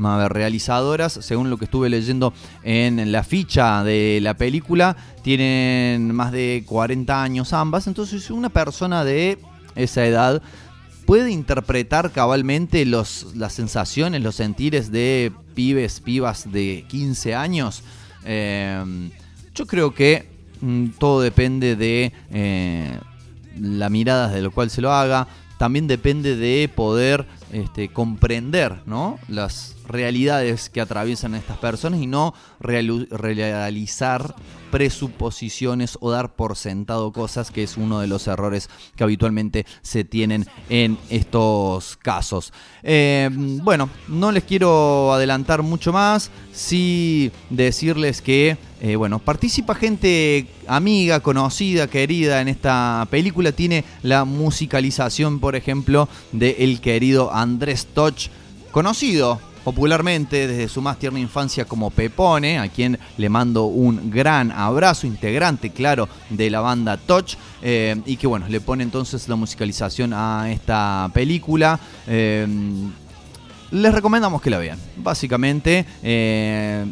[0.04, 6.14] a ver, realizadoras, según lo que estuve leyendo en la ficha de la película, tienen
[6.14, 7.86] más de 40 años ambas.
[7.86, 9.38] Entonces, una persona de
[9.77, 10.43] esa edad
[11.07, 17.83] puede interpretar cabalmente los, las sensaciones, los sentires de pibes, pibas de 15 años.
[18.24, 19.11] Eh,
[19.55, 20.29] yo creo que
[20.61, 22.99] mm, todo depende de eh,
[23.59, 25.29] la mirada de lo cual se lo haga.
[25.59, 29.18] También depende de poder este, comprender ¿no?
[29.29, 34.34] las realidades que atraviesan estas personas y no realizar
[34.70, 40.05] presuposiciones o dar por sentado cosas, que es uno de los errores que habitualmente se
[40.05, 42.53] tienen en estos casos.
[42.82, 50.49] Eh, bueno, no les quiero adelantar mucho más, sí decirles que, eh, bueno, participa gente
[50.66, 57.87] amiga, conocida, querida en esta película, tiene la musicalización, por ejemplo, de el querido Andrés
[57.87, 58.28] Toch,
[58.72, 64.52] conocido popularmente desde su más tierna infancia como Pepone, a quien le mando un gran
[64.52, 69.34] abrazo, integrante, claro, de la banda Touch, eh, y que bueno, le pone entonces la
[69.34, 71.80] musicalización a esta película.
[72.06, 72.46] Eh,
[73.72, 74.78] les recomendamos que la vean.
[74.98, 76.86] Básicamente, eh,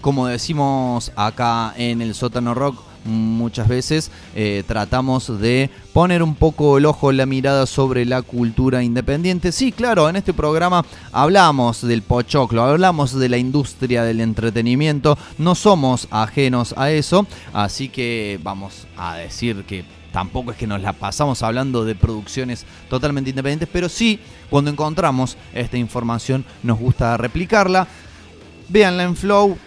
[0.00, 6.78] como decimos acá en el sótano rock, muchas veces eh, tratamos de poner un poco
[6.78, 9.52] el ojo, la mirada sobre la cultura independiente.
[9.52, 15.54] Sí, claro, en este programa hablamos del pochoclo, hablamos de la industria del entretenimiento, no
[15.54, 20.92] somos ajenos a eso, así que vamos a decir que tampoco es que nos la
[20.92, 27.86] pasamos hablando de producciones totalmente independientes, pero sí, cuando encontramos esta información nos gusta replicarla.
[28.68, 29.58] Véanla en Flow,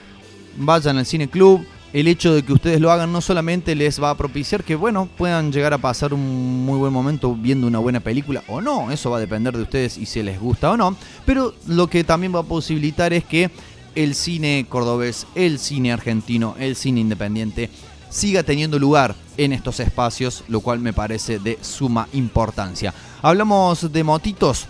[0.58, 1.66] vayan al Cine Club.
[1.94, 5.08] El hecho de que ustedes lo hagan no solamente les va a propiciar que, bueno,
[5.16, 9.12] puedan llegar a pasar un muy buen momento viendo una buena película o no, eso
[9.12, 12.34] va a depender de ustedes y si les gusta o no, pero lo que también
[12.34, 13.52] va a posibilitar es que
[13.94, 17.70] el cine cordobés, el cine argentino, el cine independiente
[18.10, 22.92] siga teniendo lugar en estos espacios, lo cual me parece de suma importancia.
[23.22, 24.68] Hablamos de motitos,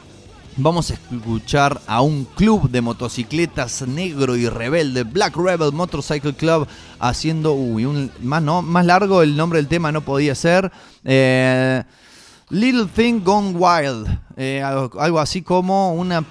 [0.55, 6.67] Vamos a escuchar a un club de motocicletas negro y rebelde, Black Rebel Motorcycle Club,
[6.99, 10.71] haciendo, uy, un, más, no, más largo el nombre del tema no podía ser.
[11.03, 11.83] Eh,
[12.49, 16.23] Little Thing Gone Wild, eh, algo, algo así como una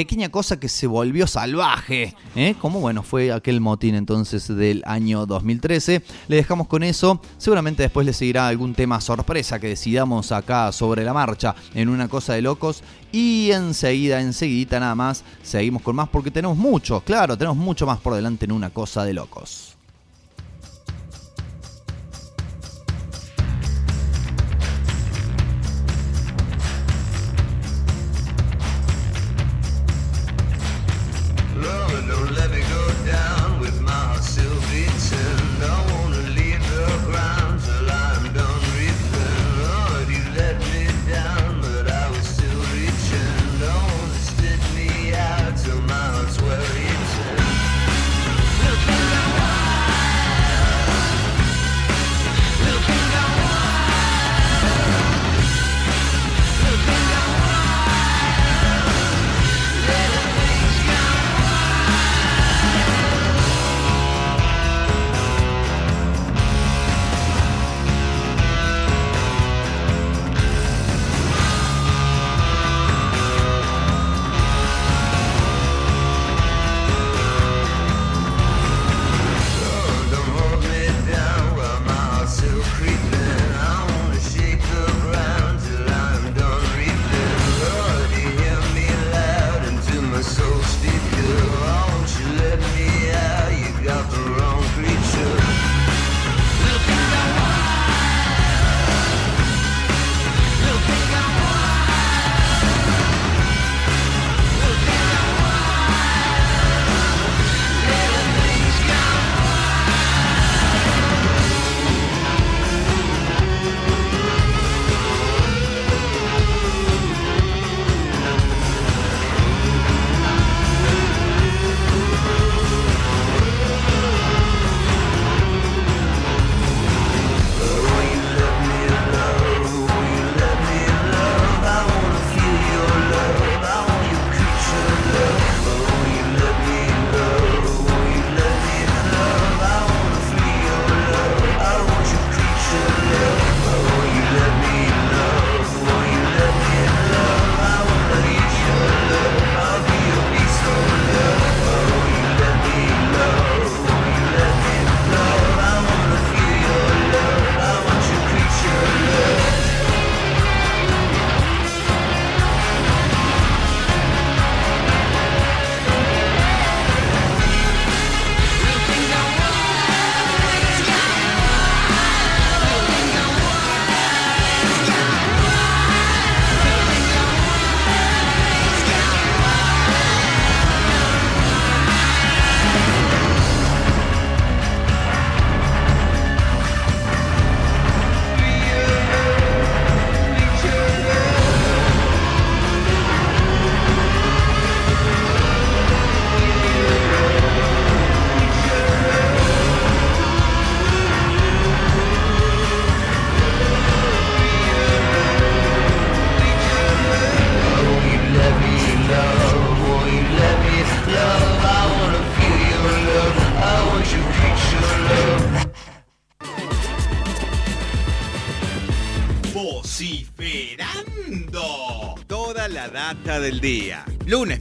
[0.00, 2.54] pequeña cosa que se volvió salvaje, ¿eh?
[2.58, 6.02] como bueno fue aquel motín entonces del año 2013.
[6.26, 11.04] Le dejamos con eso, seguramente después le seguirá algún tema sorpresa que decidamos acá sobre
[11.04, 12.82] la marcha en una cosa de locos
[13.12, 17.98] y enseguida, enseguidita nada más, seguimos con más porque tenemos mucho, claro, tenemos mucho más
[17.98, 19.76] por delante en una cosa de locos.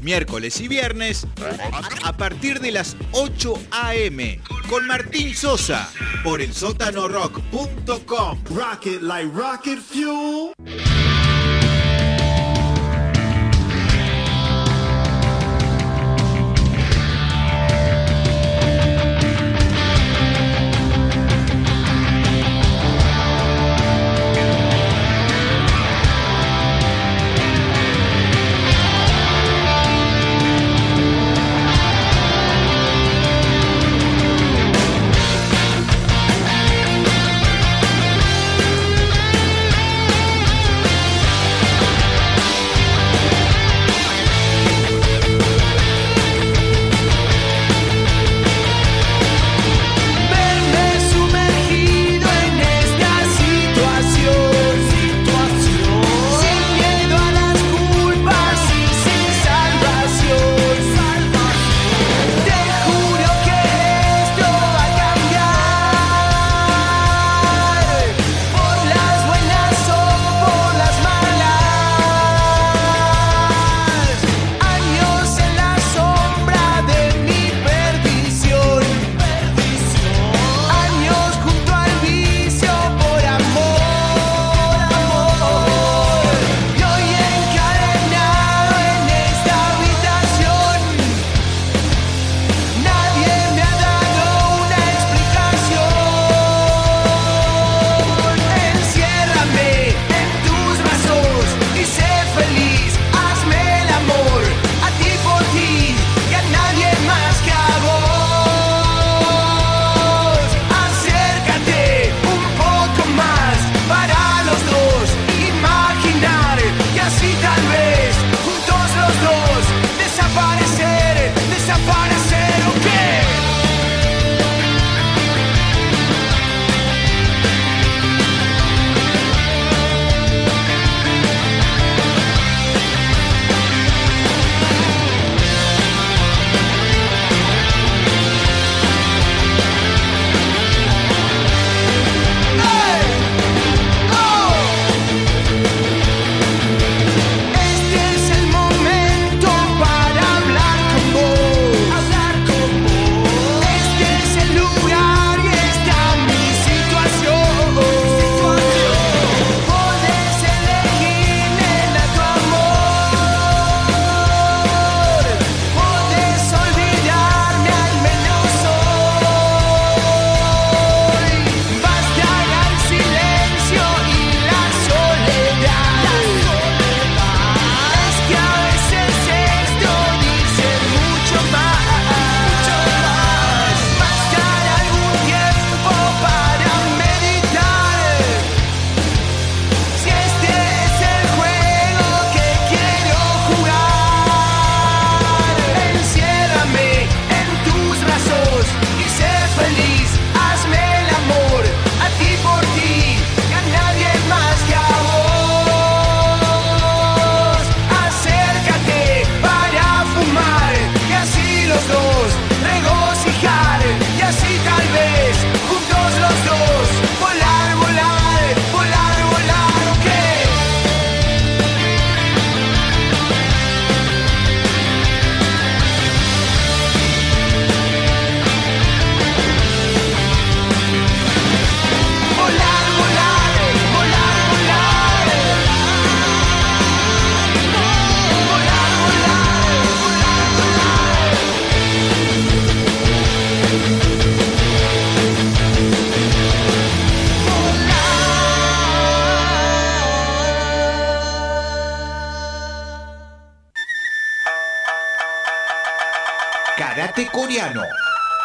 [0.09, 1.27] miércoles y viernes
[2.03, 4.39] a partir de las 8 a.m.
[4.67, 5.87] con Martín Sosa
[6.23, 8.39] por el sótanorock.com.
[8.49, 10.88] Rocket like rocket fuel.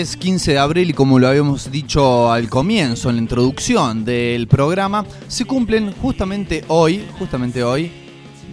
[0.00, 4.48] Es 15 de abril y como lo habíamos dicho al comienzo, en la introducción del
[4.48, 7.90] programa, se cumplen justamente hoy, justamente hoy,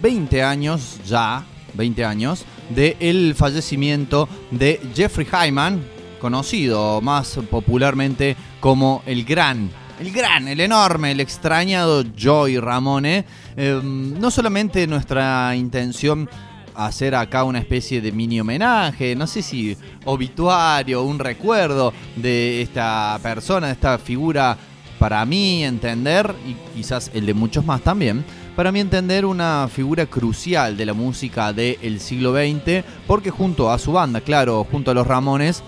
[0.00, 5.84] 20 años ya, 20 años, del fallecimiento de Jeffrey Hyman,
[6.20, 9.70] conocido más popularmente como el gran,
[10.00, 13.24] el gran, el enorme, el extrañado Joey Ramone.
[13.56, 16.28] Eh, no solamente nuestra intención
[16.74, 23.18] hacer acá una especie de mini homenaje, no sé si obituario, un recuerdo de esta
[23.22, 24.56] persona, de esta figura,
[24.98, 30.06] para mí entender, y quizás el de muchos más también, para mí entender una figura
[30.06, 34.94] crucial de la música del siglo XX, porque junto a su banda, claro, junto a
[34.94, 35.62] los Ramones,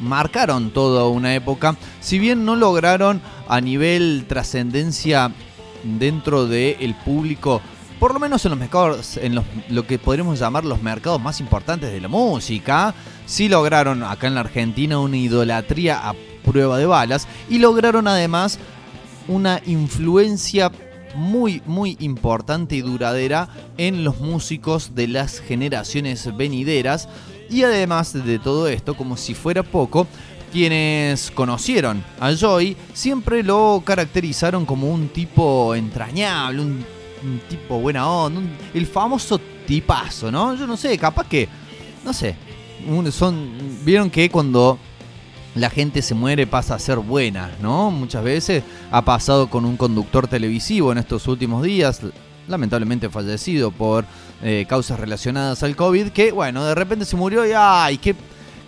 [0.00, 5.32] marcaron toda una época, si bien no lograron a nivel trascendencia
[5.84, 7.60] dentro del público,
[8.04, 11.40] por lo menos en los mercados, en los- lo que podríamos llamar los mercados más
[11.40, 12.94] importantes de la música,
[13.24, 18.58] sí lograron acá en la Argentina una idolatría a prueba de balas y lograron además
[19.26, 20.70] una influencia
[21.14, 23.48] muy, muy importante y duradera
[23.78, 27.08] en los músicos de las generaciones venideras.
[27.48, 30.06] Y además de todo esto, como si fuera poco,
[30.52, 36.93] quienes conocieron a Joy siempre lo caracterizaron como un tipo entrañable, un,
[37.24, 40.54] un tipo buena onda, un- el famoso tipazo, ¿no?
[40.54, 41.48] Yo no sé, capaz que,
[42.04, 42.36] no sé,
[43.10, 43.50] son,
[43.84, 44.78] vieron que cuando
[45.54, 47.90] la gente se muere pasa a ser buena, ¿no?
[47.90, 52.00] Muchas veces ha pasado con un conductor televisivo en estos últimos días,
[52.48, 54.04] lamentablemente fallecido por
[54.42, 57.96] eh, causas relacionadas al COVID, que bueno, de repente se murió y ¡ay!
[57.98, 58.14] ¡Qué,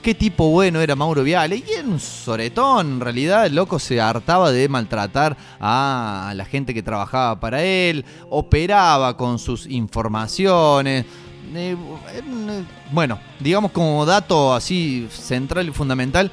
[0.06, 1.64] qué tipo bueno era Mauro Viale!
[1.66, 6.72] Y era un soretón, en realidad el loco se hartaba de maltratar a la gente
[6.72, 11.06] que trabajaba para él, operaba con sus informaciones.
[11.52, 16.30] Eh, eh, bueno, digamos como dato así central y fundamental,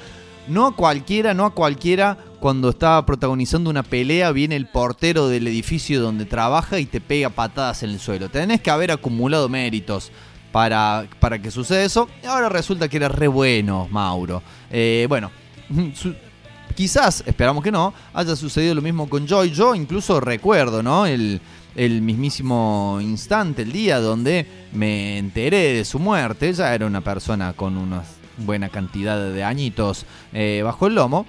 [0.47, 5.47] no a cualquiera, no a cualquiera, cuando está protagonizando una pelea, viene el portero del
[5.47, 8.29] edificio donde trabaja y te pega patadas en el suelo.
[8.29, 10.11] Tenés que haber acumulado méritos
[10.53, 12.07] para, para que suceda eso.
[12.25, 14.41] Ahora resulta que era re bueno, Mauro.
[14.71, 15.29] Eh, bueno,
[16.75, 19.51] quizás, esperamos que no, haya sucedido lo mismo con Joy.
[19.51, 21.05] Yo incluso recuerdo, ¿no?
[21.05, 21.41] El,
[21.75, 26.49] el mismísimo instante, el día donde me enteré de su muerte.
[26.49, 28.03] Ella era una persona con una
[28.37, 31.25] buena cantidad de añitos eh, bajo el lomo.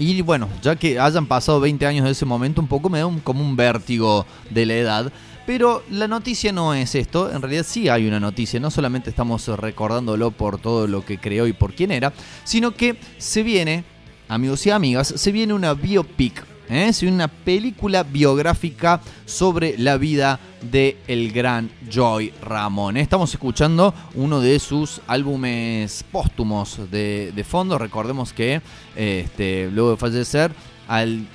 [0.00, 3.06] Y bueno, ya que hayan pasado 20 años de ese momento, un poco me da
[3.06, 5.12] un- como un vértigo de la edad.
[5.48, 9.48] Pero la noticia no es esto, en realidad sí hay una noticia, no solamente estamos
[9.48, 12.12] recordándolo por todo lo que creó y por quién era,
[12.44, 13.82] sino que se viene,
[14.28, 16.92] amigos y amigas, se viene una biopic, ¿eh?
[16.92, 20.38] se viene una película biográfica sobre la vida
[20.70, 22.98] de el gran Joy Ramón.
[22.98, 28.60] Estamos escuchando uno de sus álbumes póstumos de, fondo, recordemos que
[28.94, 30.52] este, luego de fallecer,
[30.88, 31.26] al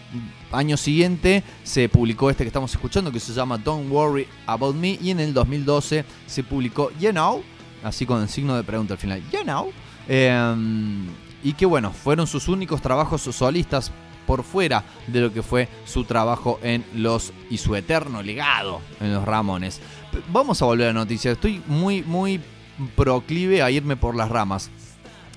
[0.54, 4.98] año siguiente se publicó este que estamos escuchando que se llama Don't Worry About Me
[5.02, 7.44] y en el 2012 se publicó You Know,
[7.84, 9.72] así con el signo de pregunta al final, You Know,
[10.08, 10.56] eh,
[11.44, 13.92] y que bueno, fueron sus únicos trabajos solistas
[14.26, 19.14] por fuera de lo que fue su trabajo en los y su eterno legado en
[19.14, 19.82] los Ramones.
[20.32, 22.40] Vamos a volver a la noticia, estoy muy muy
[22.96, 24.70] proclive a irme por las ramas.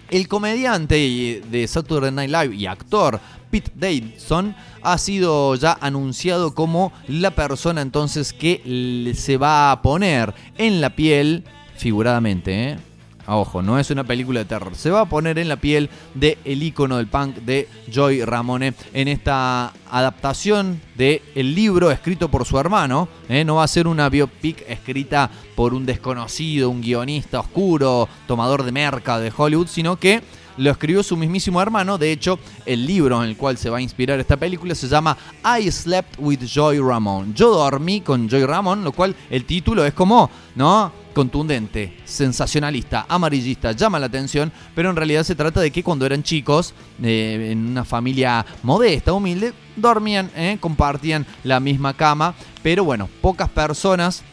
[0.08, 4.54] El comediante de Saturday Night Live y actor Pete Davidson
[4.86, 10.90] ha sido ya anunciado como la persona entonces que se va a poner en la
[10.90, 11.42] piel,
[11.76, 12.78] figuradamente, ¿eh?
[13.26, 14.76] Ah, Ojo, no es una película de terror.
[14.76, 18.74] Se va a poner en la piel de el icono del punk de Joy Ramone
[18.92, 23.08] en esta adaptación del el libro escrito por su hermano.
[23.28, 23.44] ¿eh?
[23.44, 28.70] No va a ser una biopic escrita por un desconocido, un guionista oscuro, tomador de
[28.70, 30.22] merca de Hollywood, sino que
[30.58, 31.98] lo escribió su mismísimo hermano.
[31.98, 35.16] De hecho, el libro en el cual se va a inspirar esta película se llama
[35.58, 37.32] I Slept with Joy Ramone.
[37.34, 40.92] Yo dormí con Joy Ramone, lo cual el título es como, ¿no?
[41.14, 46.22] Contundente, sensacionalista, amarillista, llama la atención, pero en realidad se trata de que cuando eran
[46.22, 50.58] chicos, eh, en una familia modesta, humilde, dormían, ¿eh?
[50.60, 54.24] compartían la misma cama, pero bueno, pocas personas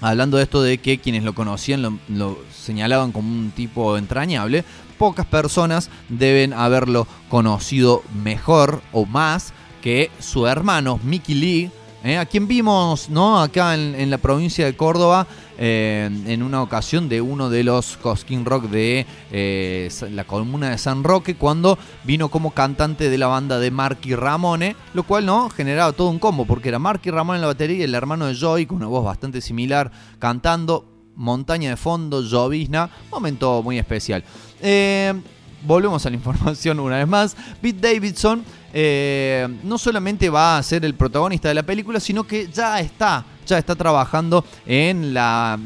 [0.00, 4.64] hablando de esto de que quienes lo conocían lo señalaban como un tipo entrañable,
[4.98, 11.70] pocas personas deben haberlo conocido mejor o más que su hermano Mickey Lee,
[12.04, 12.18] ¿eh?
[12.18, 13.40] a quien vimos ¿no?
[13.40, 15.26] acá en, la provincia de Córdoba
[15.56, 20.78] eh, en una ocasión de uno de los Cosquín Rock de eh, la comuna de
[20.78, 25.48] San Roque cuando vino como cantante de la banda de Marky Ramone, lo cual no
[25.50, 28.34] generaba todo un combo porque era Marky Ramone en la batería y el hermano de
[28.34, 34.24] Joy con una voz bastante similar cantando montaña de fondo, llovizna, momento muy especial.
[34.62, 35.14] Eh,
[35.62, 37.36] volvemos a la información una vez más.
[37.60, 42.48] Pete Davidson eh, no solamente va a ser el protagonista de la película, sino que
[42.52, 45.16] ya está, ya está trabajando en,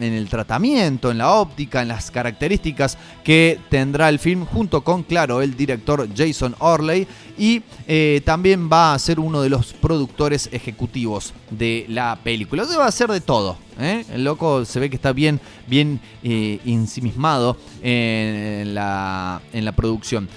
[0.00, 5.42] el tratamiento, en la óptica, en las características que tendrá el film, junto con, claro,
[5.42, 7.08] el director Jason Orley.
[7.36, 12.62] Y eh, también va a ser uno de los productores ejecutivos de la película.
[12.62, 13.56] O sea, va a hacer de todo.
[13.80, 14.04] ¿eh?
[14.12, 19.40] El loco se ve que está bien, bien ensimismado en la
[19.74, 20.28] producción.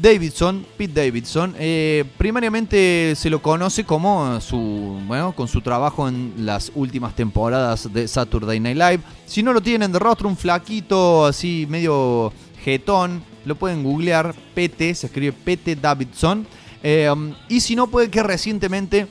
[0.00, 6.34] Davidson, Pete Davidson, eh, primariamente se lo conoce como su, bueno, con su trabajo en
[6.38, 9.00] las últimas temporadas de Saturday Night Live.
[9.26, 12.32] Si no lo tienen de rostro, un flaquito así medio
[12.62, 16.46] jetón, lo pueden googlear, PT, se escribe PT Davidson.
[16.82, 17.12] Eh,
[17.48, 19.08] y si no, puede que recientemente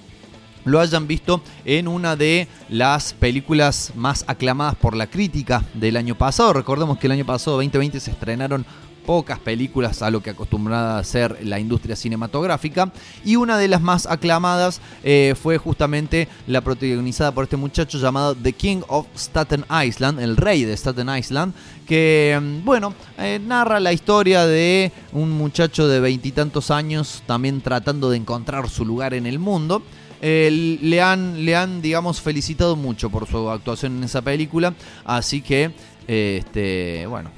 [0.68, 6.16] lo hayan visto en una de las películas más aclamadas por la crítica del año
[6.16, 6.54] pasado.
[6.54, 8.66] Recordemos que el año pasado, 2020, se estrenaron
[9.08, 12.92] pocas películas a lo que acostumbrada a ser la industria cinematográfica.
[13.24, 18.36] Y una de las más aclamadas eh, fue justamente la protagonizada por este muchacho llamado
[18.36, 21.54] The King of Staten Island, el rey de Staten Island,
[21.88, 28.10] que, mm, bueno, eh, narra la historia de un muchacho de veintitantos años también tratando
[28.10, 29.84] de encontrar su lugar en el mundo.
[30.22, 34.74] Eh, le, han, le han, digamos, felicitado mucho por su actuación en esa película.
[35.06, 35.72] Así que,
[36.08, 37.30] este, bueno,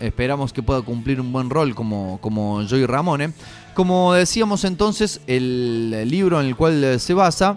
[0.00, 3.32] esperamos que pueda cumplir un buen rol como, como Joey Ramone.
[3.74, 7.56] Como decíamos entonces, el libro en el cual se basa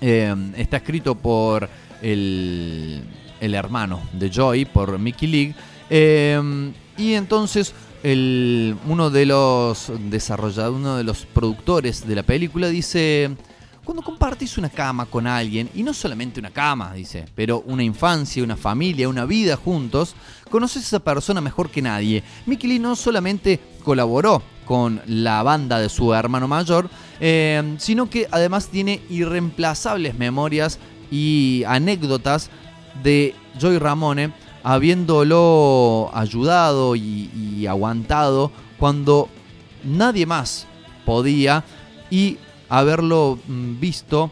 [0.00, 1.68] eh, está escrito por
[2.02, 3.02] el,
[3.40, 5.54] el hermano de Joey, por Mickey League.
[5.88, 12.68] Eh, y entonces el, uno de los desarrolladores, uno de los productores de la película
[12.68, 13.30] dice...
[13.82, 18.44] Cuando compartís una cama con alguien, y no solamente una cama, dice, pero una infancia,
[18.44, 20.14] una familia, una vida juntos,
[20.50, 22.22] conoces a esa persona mejor que nadie.
[22.46, 26.90] Mickey Lee no solamente colaboró con la banda de su hermano mayor,
[27.20, 30.78] eh, sino que además tiene irreemplazables memorias
[31.10, 32.50] y anécdotas
[33.02, 34.32] de Joey Ramone
[34.62, 39.28] habiéndolo ayudado y, y aguantado cuando
[39.84, 40.66] nadie más
[41.04, 41.64] podía
[42.10, 42.38] y
[42.68, 44.30] haberlo mm, visto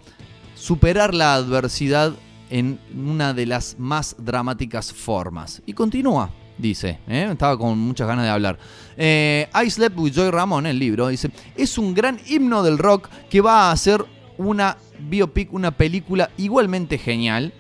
[0.55, 2.13] superar la adversidad
[2.51, 5.63] en una de las más dramáticas formas.
[5.67, 7.29] Y continúa, dice, ¿eh?
[7.33, 8.59] estaba con muchas ganas de hablar.
[8.97, 13.09] Eh, I Slept with Joy Ramón, el libro, dice, es un gran himno del rock
[13.31, 14.05] que va a ser
[14.37, 17.53] una biopic, una película igualmente genial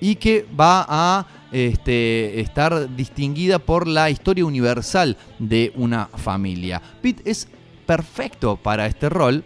[0.00, 6.80] y que va a este, estar distinguida por la historia universal de una familia.
[7.02, 7.48] Pete es
[7.86, 9.44] perfecto para este rol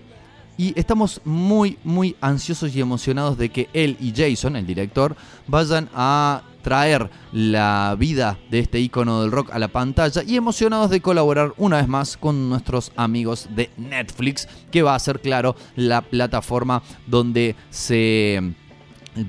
[0.62, 5.16] y estamos muy, muy ansiosos y emocionados de que él y Jason, el director,
[5.48, 10.90] vayan a traer la vida de este icono del rock a la pantalla y emocionados
[10.90, 15.56] de colaborar una vez más con nuestros amigos de Netflix, que va a ser, claro,
[15.74, 18.54] la plataforma donde se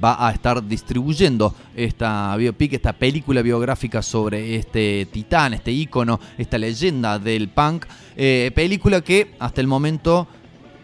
[0.03, 6.59] va a estar distribuyendo esta biopic, esta película biográfica sobre este titán, este ícono, esta
[6.59, 7.88] leyenda del punk.
[8.15, 10.27] Eh, película que hasta el momento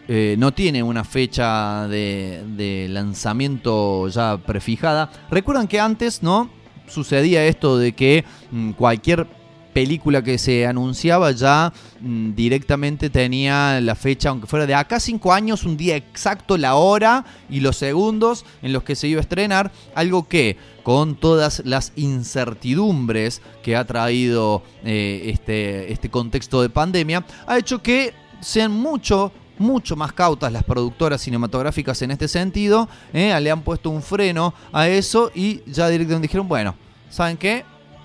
[0.08, 5.10] eh, no tiene una fecha de, lanzamiento ya prefijada.
[5.30, 6.50] Recuerdan que antes, ¿no?
[6.86, 9.26] Sucedía esto de que mm, cualquier
[9.72, 15.32] película que se anunciaba ya mm, directamente tenía la fecha, aunque fuera de acá cinco
[15.32, 19.22] años, un día exacto, la hora y los segundos en los que se iba a
[19.22, 26.70] estrenar, algo que con todas las incertidumbres que ha traído eh, este, este contexto de
[26.70, 32.88] pandemia, ha hecho que sean mucho mucho más cautas las productoras cinematográficas en este sentido,
[33.12, 36.74] eh, le han puesto un freno a eso y ya directamente dijeron, bueno,
[37.10, 37.64] ¿saben qué?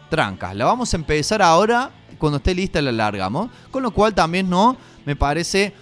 [0.09, 4.49] Trancas, la vamos a empezar ahora, cuando esté lista la largamos, con lo cual también
[4.49, 4.75] no,
[5.05, 5.73] me parece,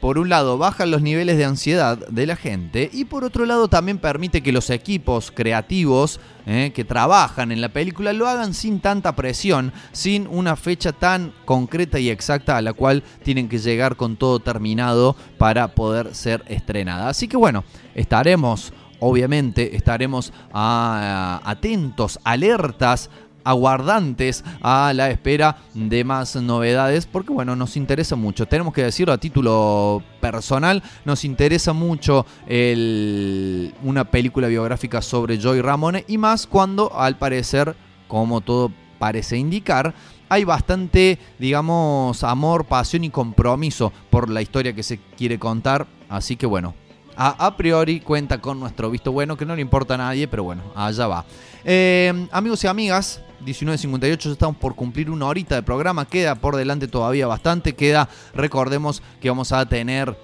[0.00, 3.68] por un lado, bajan los niveles de ansiedad de la gente y por otro lado
[3.68, 8.80] también permite que los equipos creativos eh, que trabajan en la película lo hagan sin
[8.80, 13.96] tanta presión, sin una fecha tan concreta y exacta a la cual tienen que llegar
[13.96, 17.08] con todo terminado para poder ser estrenada.
[17.08, 23.10] Así que bueno, estaremos obviamente estaremos ah, atentos, alertas
[23.46, 29.12] aguardantes a la espera de más novedades porque bueno nos interesa mucho tenemos que decirlo
[29.14, 36.46] a título personal nos interesa mucho el- una película biográfica sobre Joy Ramone y más
[36.46, 37.74] cuando al parecer
[38.08, 39.94] como todo parece indicar
[40.28, 45.86] hay bastante, digamos, amor, pasión y compromiso por la historia que se quiere contar.
[46.08, 46.74] Así que bueno,
[47.16, 50.44] a, a priori cuenta con nuestro visto bueno, que no le importa a nadie, pero
[50.44, 51.24] bueno, allá va.
[51.64, 56.06] Eh, amigos y amigas, 19.58, ya estamos por cumplir una horita de programa.
[56.06, 57.74] Queda por delante todavía bastante.
[57.74, 60.16] Queda, recordemos que vamos a tener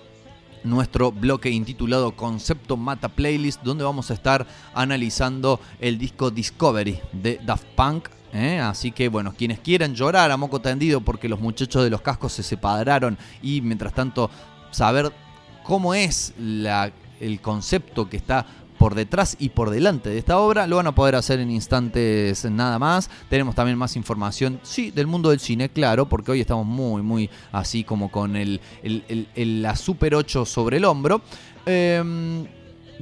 [0.64, 7.40] nuestro bloque intitulado Concepto Mata Playlist, donde vamos a estar analizando el disco Discovery de
[7.44, 8.08] Daft Punk.
[8.32, 8.60] ¿eh?
[8.60, 12.32] Así que bueno, quienes quieran llorar a moco tendido porque los muchachos de los cascos
[12.32, 14.30] se separaron y mientras tanto
[14.70, 15.12] saber
[15.62, 18.46] cómo es la- el concepto que está
[18.78, 22.44] por detrás y por delante de esta obra, lo van a poder hacer en instantes
[22.50, 23.08] nada más.
[23.30, 27.30] Tenemos también más información, sí, del mundo del cine, claro, porque hoy estamos muy, muy
[27.52, 28.60] así como con el,
[29.36, 31.22] la Super 8 sobre el hombro.
[31.64, 32.44] Em,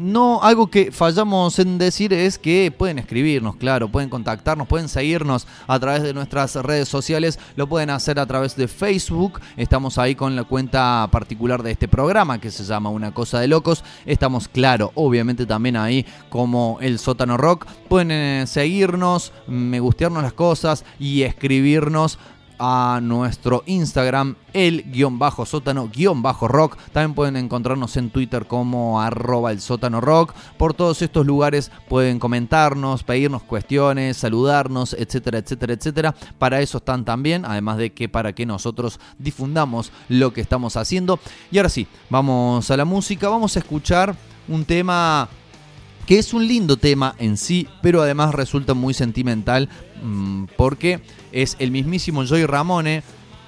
[0.01, 5.47] no, algo que fallamos en decir es que pueden escribirnos, claro, pueden contactarnos, pueden seguirnos
[5.67, 10.15] a través de nuestras redes sociales, lo pueden hacer a través de Facebook, estamos ahí
[10.15, 14.49] con la cuenta particular de este programa que se llama Una Cosa de Locos, estamos,
[14.49, 20.85] claro, obviamente también ahí como el sótano rock, pueden eh, seguirnos, me gustearnos las cosas
[20.99, 22.19] y escribirnos
[22.63, 26.77] a nuestro Instagram, el guion bajo sótano guion bajo rock.
[26.93, 30.35] También pueden encontrarnos en Twitter como arroba el sótano rock.
[30.59, 36.15] Por todos estos lugares pueden comentarnos, pedirnos cuestiones, saludarnos, etcétera, etcétera, etcétera.
[36.39, 41.19] Para eso están también, además de que para que nosotros difundamos lo que estamos haciendo.
[41.51, 44.15] Y ahora sí, vamos a la música, vamos a escuchar
[44.49, 45.31] un tema
[46.11, 49.69] que es un lindo tema en sí, pero además resulta muy sentimental
[50.57, 51.01] porque
[51.33, 53.03] es el mismísimo Joy Ramone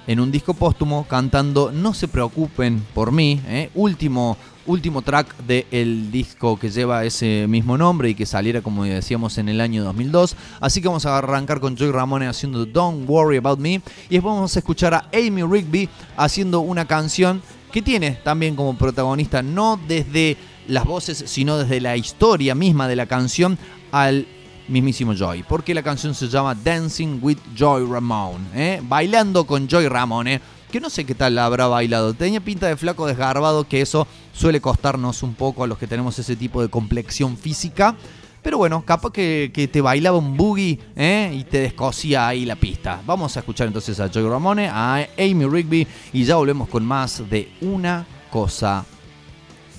[0.07, 3.69] en un disco póstumo cantando No se preocupen por mí, ¿eh?
[3.73, 9.37] último, último track del disco que lleva ese mismo nombre y que saliera como decíamos
[9.37, 10.35] en el año 2002.
[10.59, 13.75] Así que vamos a arrancar con Joy Ramone haciendo Don't Worry About Me
[14.09, 15.87] y después vamos a escuchar a Amy Rigby
[16.17, 17.41] haciendo una canción
[17.71, 20.37] que tiene también como protagonista no desde
[20.67, 23.57] las voces, sino desde la historia misma de la canción
[23.91, 24.27] al
[24.67, 28.81] mismísimo Joy, porque la canción se llama Dancing with Joy Ramone, ¿eh?
[28.83, 30.41] bailando con Joy Ramone,
[30.71, 34.07] que no sé qué tal la habrá bailado, tenía pinta de flaco desgarbado, que eso
[34.33, 37.95] suele costarnos un poco a los que tenemos ese tipo de complexión física,
[38.41, 41.31] pero bueno, capaz que, que te bailaba un boogie ¿eh?
[41.33, 43.01] y te descosía ahí la pista.
[43.05, 47.23] Vamos a escuchar entonces a Joy Ramone, a Amy Rigby y ya volvemos con más
[47.29, 48.85] de una cosa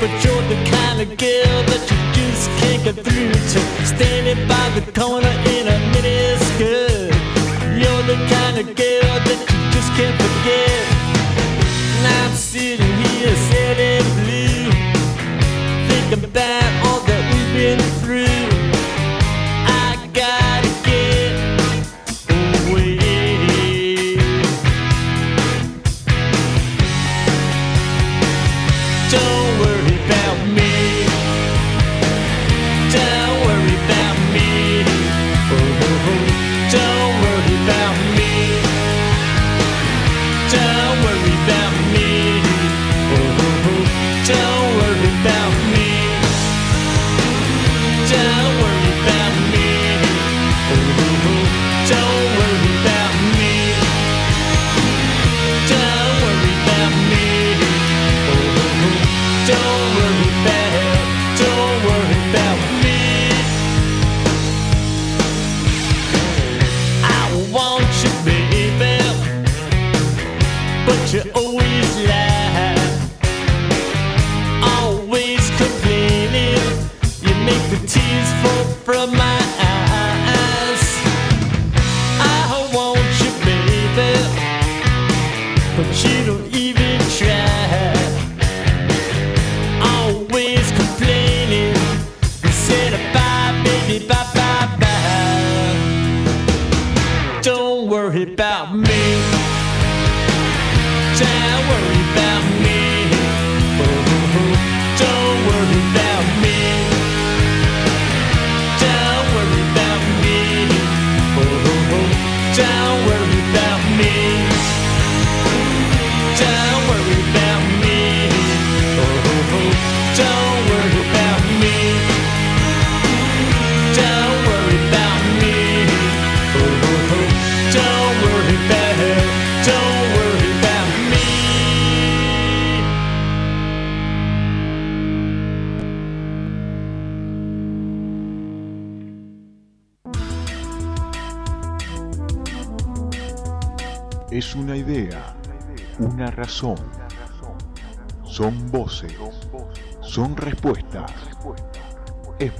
[0.00, 3.60] but you're the kind of girl that you just can't get through to.
[3.84, 6.19] Standing by the corner in a mini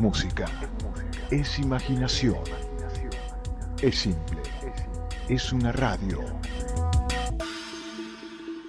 [0.00, 0.46] música,
[1.30, 2.38] es imaginación.
[3.82, 4.40] Es simple,
[5.28, 6.20] es una radio.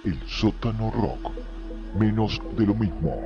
[0.04, 1.32] El sótano rock,
[1.98, 3.18] menos de lo mismo.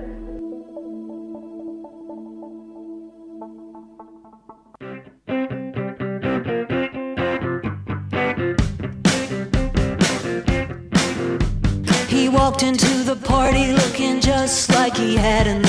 [12.08, 15.65] He walked into the party looking just like he had in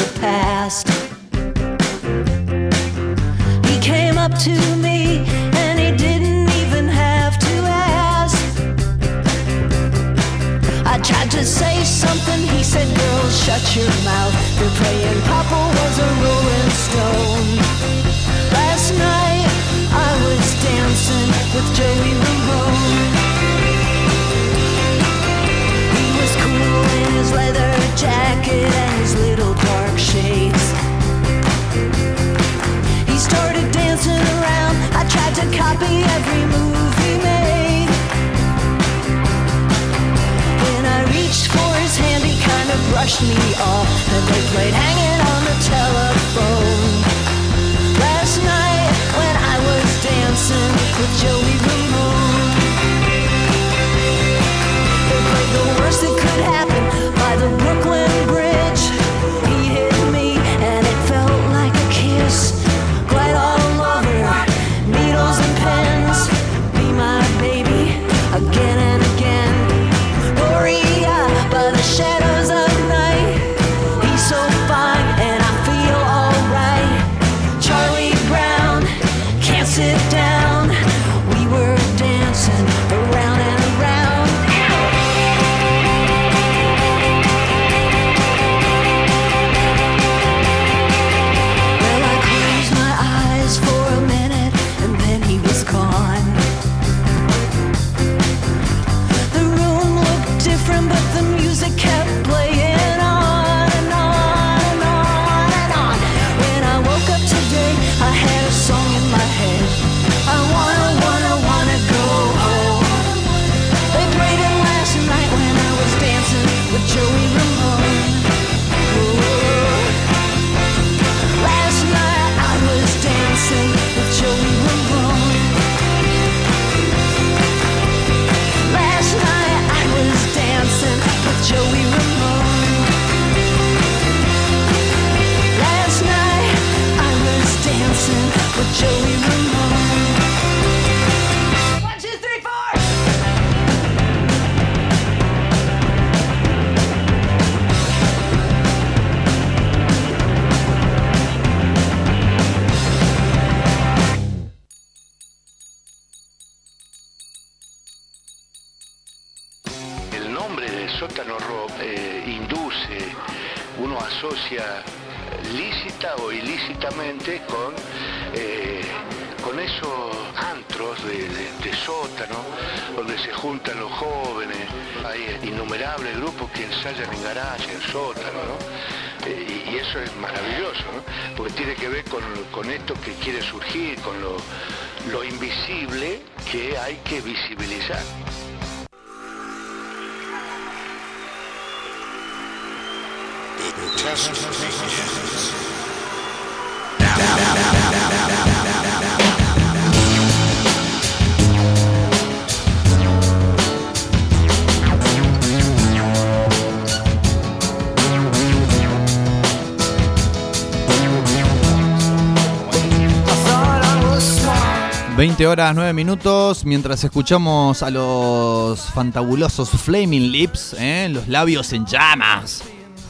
[215.38, 221.10] 20 horas 9 minutos mientras escuchamos a los fantabulosos Flaming Lips, ¿eh?
[221.12, 222.64] los labios en llamas.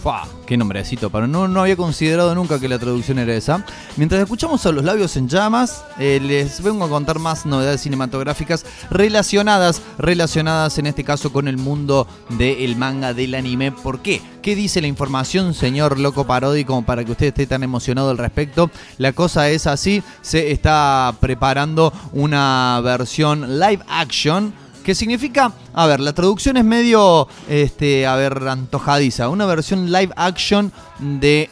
[0.04, 3.64] Fua, qué nombrecito, pero no, había considerado nunca que la traducción era esa.
[3.96, 8.66] Mientras escuchamos a los labios en llamas, eh, les vengo a contar más novedades cinematográficas
[8.90, 13.72] relacionadas, relacionadas en este caso con el mundo del manga, del anime.
[13.72, 14.22] ¿Por qué?
[14.48, 18.18] ¿Qué dice la información, señor Loco Parodi, como para que usted esté tan emocionado al
[18.18, 18.72] respecto?
[18.98, 24.54] La cosa es así, se está preparando una versión live action
[24.86, 30.14] que significa, a ver, la traducción es medio, este, a ver, antojadiza, una versión live
[30.16, 31.50] action de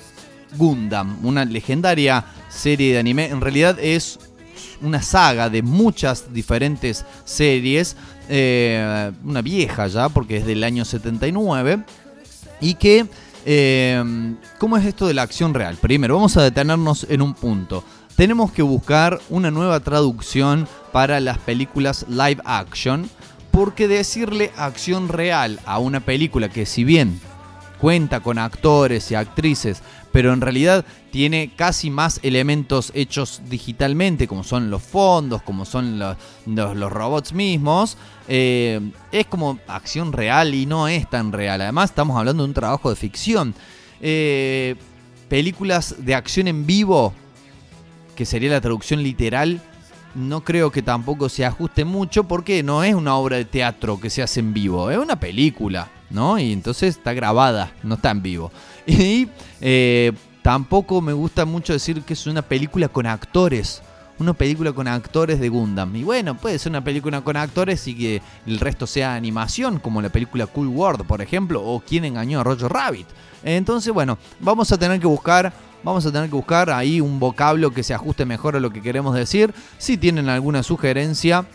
[0.55, 4.19] Gundam, una legendaria serie de anime, en realidad es
[4.81, 7.97] una saga de muchas diferentes series,
[8.29, 11.83] eh, una vieja ya, porque es del año 79,
[12.61, 13.07] y que,
[13.45, 14.03] eh,
[14.57, 15.77] ¿cómo es esto de la acción real?
[15.77, 17.83] Primero, vamos a detenernos en un punto.
[18.15, 23.09] Tenemos que buscar una nueva traducción para las películas live action,
[23.51, 27.19] porque decirle acción real a una película que si bien
[27.79, 29.81] cuenta con actores y actrices,
[30.15, 35.99] pero en realidad tiene casi más elementos hechos digitalmente, como son los fondos, como son
[35.99, 37.97] los, robots mismos,
[38.29, 38.79] eh,
[39.11, 41.59] es como acción real y no es tan real.
[41.59, 43.53] Además estamos hablando de un trabajo de ficción.
[43.99, 44.77] Eh,
[45.27, 47.13] películas de acción en vivo,
[48.15, 49.59] que sería la traducción literal,
[50.13, 54.09] no creo que tampoco se ajuste mucho porque no es una obra de teatro que
[54.09, 56.39] se hace en vivo, es una película, ¿no?
[56.39, 58.49] Y entonces está grabada, no está en vivo.
[58.97, 59.27] Y
[59.61, 63.81] eh, tampoco me gusta mucho decir que es una película con actores.
[64.17, 65.93] Una película con actores de Gundam.
[65.95, 70.01] Y bueno, puede ser una película con actores y que el resto sea animación, como
[70.01, 73.07] la película Cool World, por ejemplo, o Quién engañó a Roger Rabbit.
[73.43, 75.51] Entonces, bueno, vamos a tener que buscar
[75.85, 78.81] Vamos a tener que buscar ahí un vocablo que se ajuste mejor a lo que
[78.81, 79.53] queremos decir.
[79.77, 81.45] Si tienen alguna sugerencia,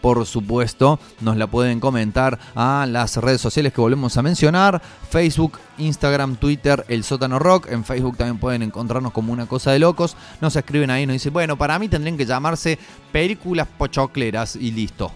[0.00, 4.80] por supuesto, nos la pueden comentar a las redes sociales que volvemos a mencionar.
[5.10, 7.68] Facebook, Instagram, Twitter, El Sótano Rock.
[7.70, 10.16] En Facebook también pueden encontrarnos como una cosa de locos.
[10.40, 12.78] Nos escriben ahí nos dicen, bueno, para mí tendrían que llamarse
[13.12, 15.12] películas pochocleras y listo.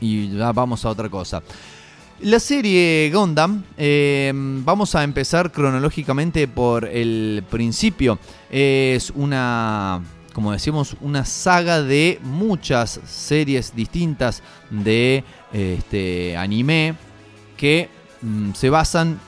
[0.00, 1.42] Y ya vamos a otra cosa.
[2.22, 8.18] La serie Gundam, eh, vamos a empezar cronológicamente por el principio.
[8.48, 10.00] Es una,
[10.32, 16.94] como decimos, una saga de muchas series distintas de este, anime
[17.56, 17.88] que
[18.22, 19.20] mm, se basan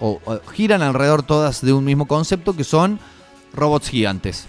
[0.00, 3.00] o, o giran alrededor todas de un mismo concepto que son
[3.52, 4.46] robots gigantes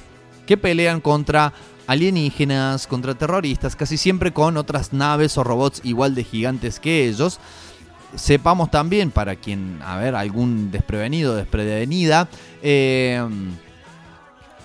[0.48, 1.54] que pelean contra
[1.88, 7.40] alienígenas, contra terroristas, casi siempre con otras naves o robots igual de gigantes que ellos.
[8.16, 12.28] Sepamos también, para quien, a ver, algún desprevenido, desprevenida,
[12.62, 13.22] eh,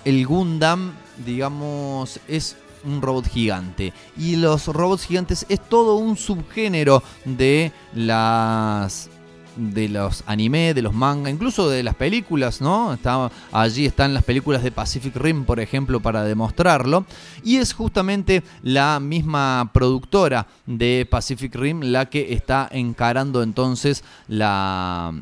[0.05, 0.93] el Gundam,
[1.25, 3.93] digamos, es un robot gigante.
[4.17, 9.09] Y los robots gigantes es todo un subgénero de las
[9.55, 12.93] de los anime, de los manga, incluso de las películas, ¿no?
[12.93, 17.05] Está, allí están las películas de Pacific Rim, por ejemplo, para demostrarlo.
[17.43, 25.13] Y es justamente la misma productora de Pacific Rim la que está encarando entonces la,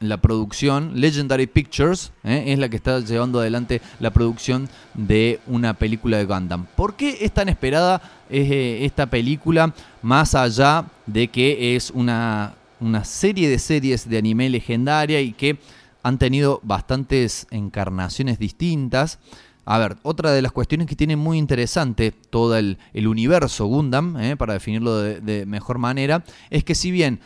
[0.00, 0.92] la producción.
[0.94, 2.44] Legendary Pictures ¿eh?
[2.48, 6.66] es la que está llevando adelante la producción de una película de Gundam.
[6.74, 9.72] ¿Por qué es tan esperada eh, esta película?
[10.02, 15.58] Más allá de que es una, una serie de series de anime legendaria y que
[16.02, 19.18] han tenido bastantes encarnaciones distintas.
[19.66, 24.16] A ver, otra de las cuestiones que tiene muy interesante todo el, el universo Gundam,
[24.18, 24.34] ¿eh?
[24.36, 27.20] para definirlo de, de mejor manera, es que si bien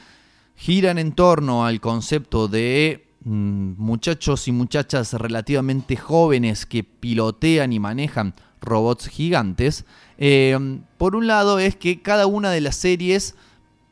[0.55, 7.81] giran en torno al concepto de mm, muchachos y muchachas relativamente jóvenes que pilotean y
[7.81, 9.85] manejan robots gigantes,
[10.18, 10.59] eh,
[10.97, 13.35] por un lado es que cada una de las series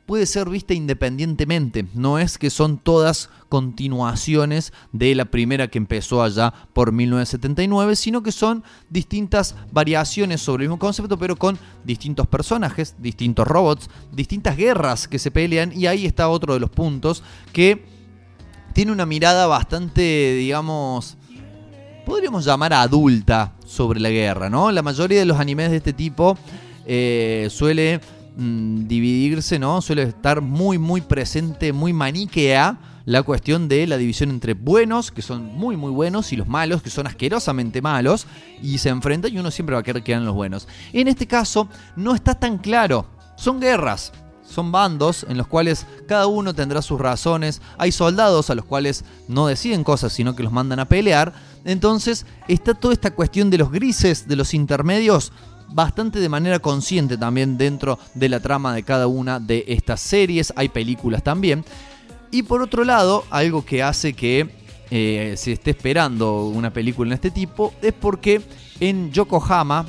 [0.07, 6.23] puede ser vista independientemente, no es que son todas continuaciones de la primera que empezó
[6.23, 12.27] allá por 1979, sino que son distintas variaciones sobre el mismo concepto, pero con distintos
[12.27, 17.23] personajes, distintos robots, distintas guerras que se pelean, y ahí está otro de los puntos
[17.53, 17.85] que
[18.73, 21.17] tiene una mirada bastante, digamos,
[22.05, 24.73] podríamos llamar adulta sobre la guerra, ¿no?
[24.73, 26.37] La mayoría de los animes de este tipo
[26.87, 28.01] eh, suele
[28.37, 29.81] mm, dividirse, ¿no?
[29.83, 35.23] Suele estar muy, muy presente, muy maniquea la cuestión de la división entre buenos, que
[35.23, 38.27] son muy, muy buenos, y los malos, que son asquerosamente malos,
[38.63, 40.69] y se enfrentan y uno siempre va a querer que eran los buenos.
[40.93, 43.07] En este caso, no está tan claro.
[43.37, 44.13] Son guerras,
[44.53, 47.61] son bandos en los cuales cada uno tendrá sus razones.
[47.79, 51.33] Hay soldados a los cuales no deciden cosas, sino que los mandan a pelear.
[51.65, 55.33] Entonces está toda esta cuestión de los grises, de los intermedios,
[55.75, 60.53] bastante de manera consciente también dentro de la trama de cada una de estas series.
[60.57, 61.65] Hay películas también.
[62.31, 64.49] Y por otro lado, algo que hace que
[64.91, 68.43] eh, se esté esperando una película en este tipo es porque
[68.81, 69.87] en Yokohama,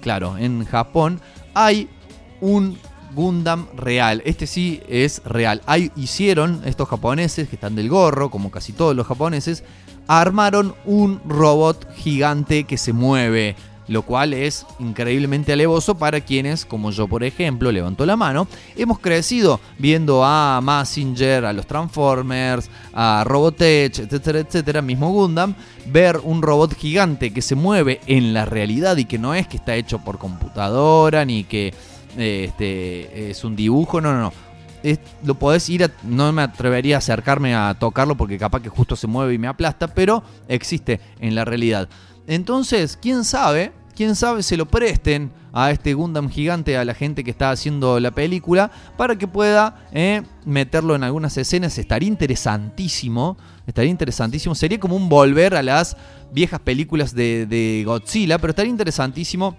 [0.00, 1.20] claro, en Japón,
[1.54, 1.88] hay
[2.40, 2.78] un
[3.14, 4.22] Gundam real.
[4.26, 5.62] Este sí es real.
[5.66, 9.64] Hay, hicieron estos japoneses que están del gorro, como casi todos los japoneses,
[10.06, 13.56] armaron un robot gigante que se mueve.
[13.88, 18.98] Lo cual es increíblemente alevoso para quienes, como yo por ejemplo, levanto la mano, hemos
[18.98, 25.54] crecido viendo a Massinger, a los Transformers, a Robotech, etcétera, etcétera, mismo Gundam,
[25.86, 29.56] ver un robot gigante que se mueve en la realidad y que no es que
[29.56, 31.72] está hecho por computadora ni que
[32.16, 34.32] eh, este, es un dibujo, no, no, no.
[35.24, 38.94] Lo podés ir a, no me atrevería a acercarme a tocarlo porque capaz que justo
[38.94, 41.88] se mueve y me aplasta, pero existe en la realidad.
[42.26, 47.24] Entonces, quién sabe, quién sabe se lo presten a este Gundam gigante a la gente
[47.24, 51.78] que está haciendo la película para que pueda eh, meterlo en algunas escenas.
[51.78, 54.54] Estaría interesantísimo, estaría interesantísimo.
[54.54, 55.96] Sería como un volver a las
[56.32, 59.56] viejas películas de, de Godzilla, pero estaría interesantísimo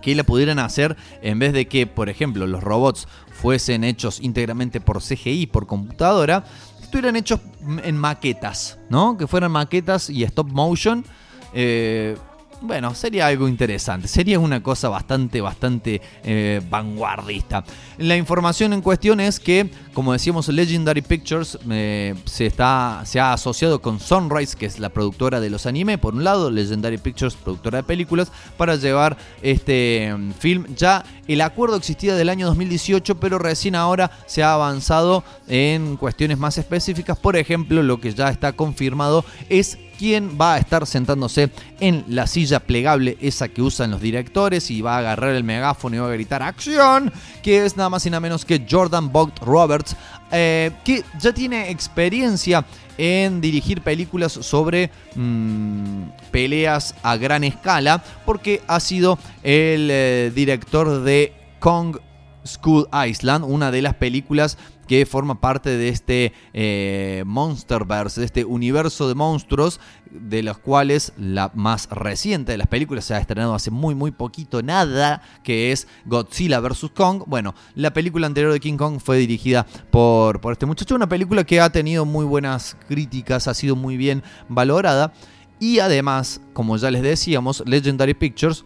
[0.00, 4.80] que la pudieran hacer en vez de que, por ejemplo, los robots fuesen hechos íntegramente
[4.80, 6.44] por CGI, por computadora,
[6.80, 7.40] estuvieran hechos
[7.82, 9.16] en maquetas, ¿no?
[9.16, 11.04] Que fueran maquetas y stop motion.
[11.52, 12.16] Eh,
[12.60, 14.08] bueno, sería algo interesante.
[14.08, 17.64] Sería una cosa bastante, bastante eh, vanguardista.
[17.98, 23.34] La información en cuestión es que, como decíamos, Legendary Pictures eh, se, está, se ha
[23.34, 27.34] asociado con Sunrise, que es la productora de los anime, por un lado, Legendary Pictures,
[27.34, 30.66] productora de películas, para llevar este mm, film.
[30.74, 36.38] Ya el acuerdo existía del año 2018, pero recién ahora se ha avanzado en cuestiones
[36.38, 37.18] más específicas.
[37.18, 41.50] Por ejemplo, lo que ya está confirmado es quién va a estar sentándose
[41.80, 45.96] en la silla plegable, esa que usan los directores, y va a agarrar el megáfono
[45.96, 47.12] y va a gritar ¡Acción!
[47.42, 49.96] Que es nada más y nada menos que Jordan Vogt Roberts,
[50.30, 52.64] eh, que ya tiene experiencia
[52.98, 61.02] en dirigir películas sobre mm, peleas a gran escala, porque ha sido el eh, director
[61.02, 61.98] de Kong
[62.46, 68.44] School Island, una de las películas que forma parte de este eh, Monsterverse, de este
[68.44, 73.54] universo de monstruos, de los cuales la más reciente de las películas se ha estrenado
[73.54, 76.90] hace muy muy poquito, nada, que es Godzilla vs.
[76.94, 77.24] Kong.
[77.26, 81.44] Bueno, la película anterior de King Kong fue dirigida por, por este muchacho, una película
[81.44, 85.12] que ha tenido muy buenas críticas, ha sido muy bien valorada.
[85.58, 88.64] Y además, como ya les decíamos, Legendary Pictures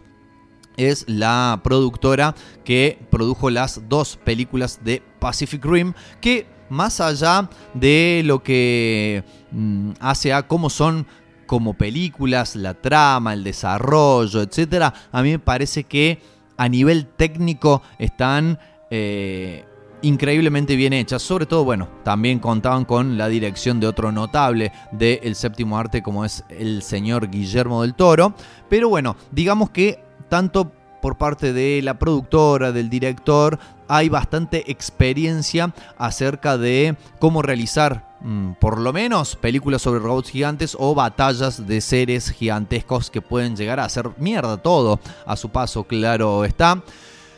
[0.77, 8.21] es la productora que produjo las dos películas de Pacific Rim, que más allá de
[8.25, 11.05] lo que mm, hace a cómo son
[11.45, 16.21] como películas, la trama, el desarrollo, etcétera, a mí me parece que
[16.55, 18.57] a nivel técnico están
[18.89, 19.65] eh,
[20.01, 21.21] increíblemente bien hechas.
[21.21, 26.23] Sobre todo, bueno, también contaban con la dirección de otro notable del séptimo arte como
[26.23, 28.33] es el señor Guillermo del Toro.
[28.69, 30.71] Pero bueno, digamos que tanto
[31.01, 33.59] por parte de la productora, del director,
[33.89, 40.77] hay bastante experiencia acerca de cómo realizar, mm, por lo menos, películas sobre robots gigantes
[40.79, 45.83] o batallas de seres gigantescos que pueden llegar a hacer mierda todo a su paso,
[45.83, 46.81] claro está.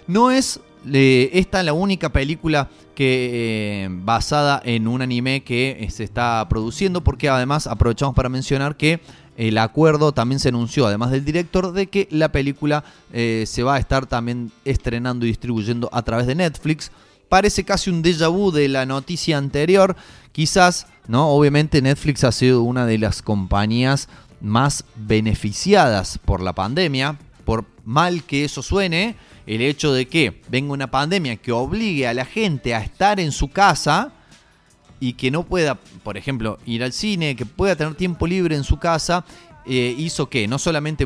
[0.05, 0.59] No es
[0.91, 6.45] eh, esta la única película que eh, basada en un anime que eh, se está
[6.49, 8.99] produciendo, porque además aprovechamos para mencionar que
[9.37, 13.75] el acuerdo también se anunció, además del director, de que la película eh, se va
[13.75, 16.91] a estar también estrenando y distribuyendo a través de Netflix.
[17.29, 19.95] Parece casi un déjà vu de la noticia anterior.
[20.31, 21.29] Quizás, ¿no?
[21.29, 24.07] Obviamente Netflix ha sido una de las compañías
[24.39, 27.17] más beneficiadas por la pandemia.
[27.43, 29.15] Por mal que eso suene,
[29.47, 33.31] el hecho de que venga una pandemia que obligue a la gente a estar en
[33.31, 34.13] su casa
[35.03, 38.63] y que no pueda, por ejemplo, ir al cine, que pueda tener tiempo libre en
[38.63, 39.25] su casa,
[39.65, 41.05] eh, hizo que no solamente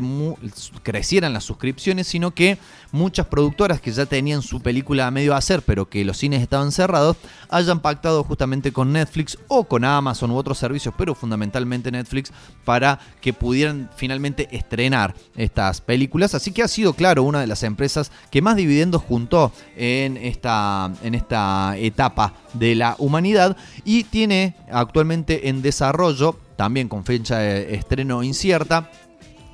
[0.82, 2.58] crecieran las suscripciones, sino que
[2.90, 6.72] muchas productoras que ya tenían su película a medio hacer, pero que los cines estaban
[6.72, 7.16] cerrados,
[7.48, 12.32] hayan pactado justamente con Netflix o con Amazon u otros servicios, pero fundamentalmente Netflix,
[12.64, 16.34] para que pudieran finalmente estrenar estas películas.
[16.34, 20.90] Así que ha sido, claro, una de las empresas que más dividendos juntó en esta,
[21.02, 27.76] en esta etapa de la humanidad y tiene actualmente en desarrollo, también con fecha de
[27.76, 28.90] estreno incierta,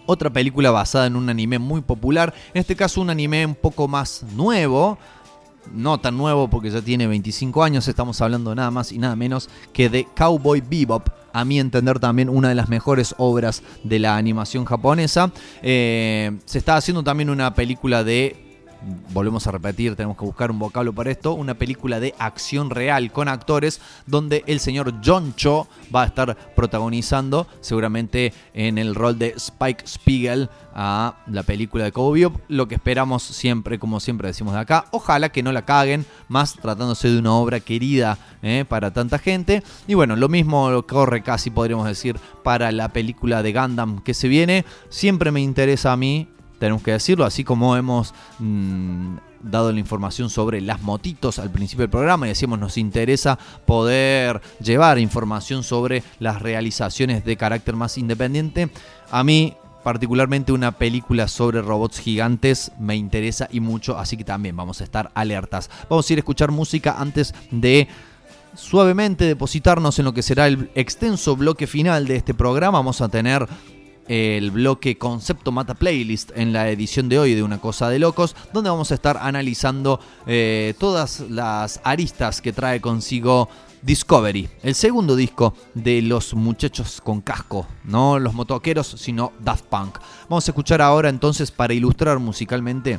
[0.07, 3.89] otra película basada en un anime muy popular, en este caso un anime un poco
[3.89, 4.97] más nuevo,
[5.71, 9.51] no tan nuevo porque ya tiene 25 años, estamos hablando nada más y nada menos
[9.75, 14.17] que de Cowboy Bebop, a mi entender también una de las mejores obras de la
[14.17, 15.31] animación japonesa.
[15.61, 18.44] Eh, se está haciendo también una película de
[19.13, 23.13] volvemos a repetir, tenemos que buscar un vocablo para esto, una película de acción real
[23.13, 29.19] con actores donde el señor John Cho va a estar protagonizando seguramente en el rol
[29.19, 34.29] de Spike Spiegel a la película de Cowboy Bebop, lo que esperamos siempre, como siempre
[34.29, 38.65] decimos de acá, ojalá que no la caguen, más tratándose de una obra querida eh,
[38.69, 43.53] para tanta gente, y bueno, lo mismo corre casi podríamos decir para la película de
[43.53, 46.29] Gundam que se viene, siempre me interesa a mí
[46.59, 51.83] tenemos que decirlo, así como hemos mm, dado la información sobre las motitos al principio
[51.83, 57.99] del programa y decíamos nos interesa poder llevar información sobre las realizaciones de carácter más
[57.99, 58.71] independiente.
[59.11, 59.55] A mí
[59.85, 64.85] particularmente una película sobre robots gigantes me interesa y mucho, así que también vamos a
[64.85, 65.71] estar alertas.
[65.89, 67.87] Vamos a ir a escuchar música antes de
[68.57, 72.79] suavemente depositarnos en lo que será el extenso bloque final de este programa.
[72.79, 73.47] Vamos a tener
[74.09, 78.37] el bloque Concepto Mata Playlist en la edición de hoy de Una Cosa de Locos,
[78.53, 83.49] donde vamos a estar analizando eh, todas las aristas que trae consigo
[83.83, 89.99] Discovery, el segundo disco de los muchachos con casco, no los motoqueros, sino Daft Punk.
[90.29, 92.99] Vamos a escuchar ahora entonces para ilustrar musicalmente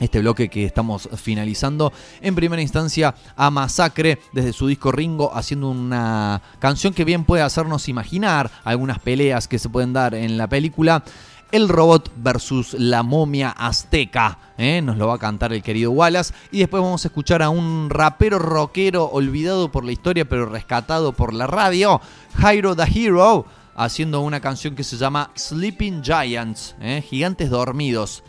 [0.00, 1.92] este bloque que estamos finalizando.
[2.20, 7.42] En primera instancia a Masacre desde su disco Ringo haciendo una canción que bien puede
[7.42, 11.04] hacernos imaginar algunas peleas que se pueden dar en la película.
[11.52, 14.38] El robot versus la momia azteca.
[14.58, 14.82] ¿eh?
[14.82, 16.34] Nos lo va a cantar el querido Wallace.
[16.50, 21.12] Y después vamos a escuchar a un rapero rockero olvidado por la historia pero rescatado
[21.12, 22.00] por la radio.
[22.36, 23.46] Jairo the Hero.
[23.76, 26.74] Haciendo una canción que se llama Sleeping Giants.
[26.80, 27.04] ¿eh?
[27.08, 28.24] Gigantes dormidos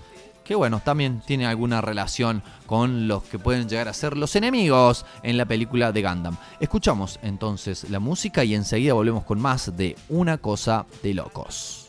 [0.48, 5.06] que bueno, también tiene alguna relación con los que pueden llegar a ser los enemigos
[5.22, 6.38] en la película de Gundam.
[6.61, 11.88] Escuchamos entonces la música y enseguida volvemos con más de Una cosa de locos.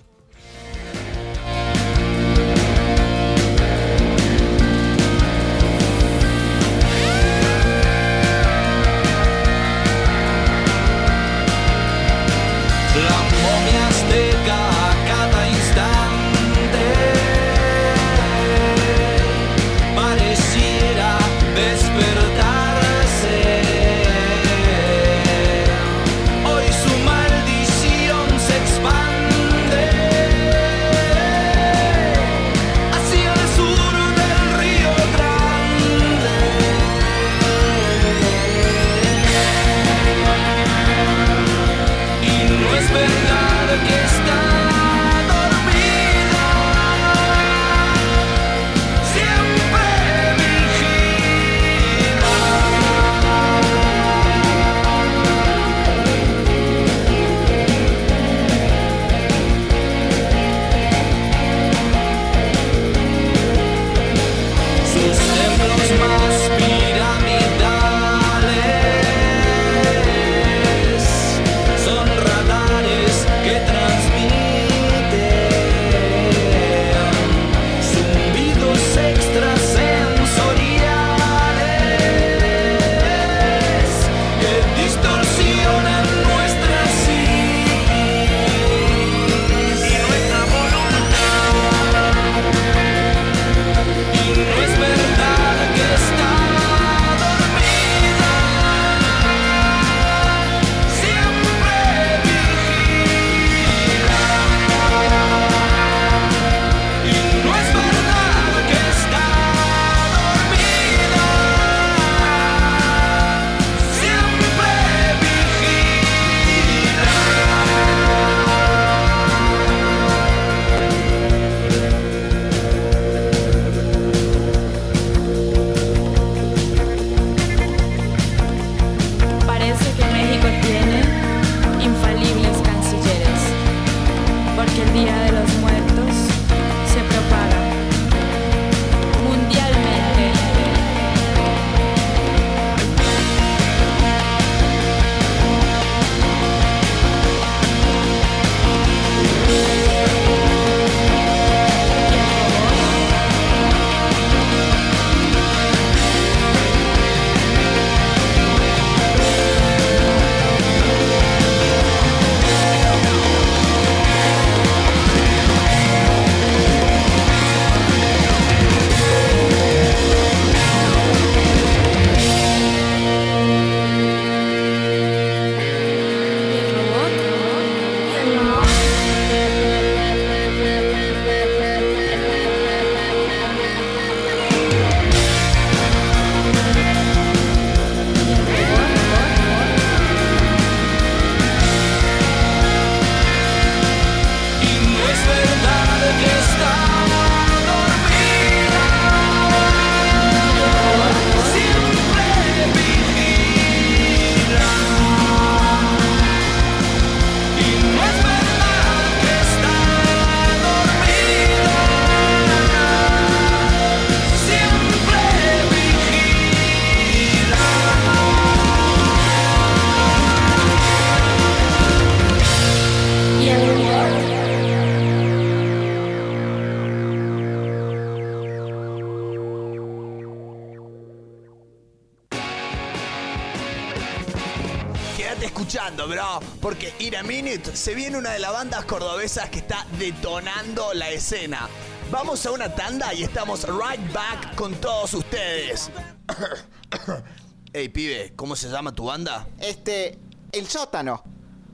[242.39, 245.91] Vamos a una tanda y estamos right back con todos ustedes.
[247.73, 249.49] hey, pibe, ¿cómo se llama tu banda?
[249.59, 250.17] Este,
[250.53, 251.25] el sótano.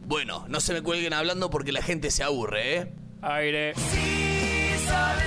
[0.06, 2.92] Bueno, no se me cuelguen hablando porque la gente se aburre, ¿eh?
[3.20, 3.74] Aire.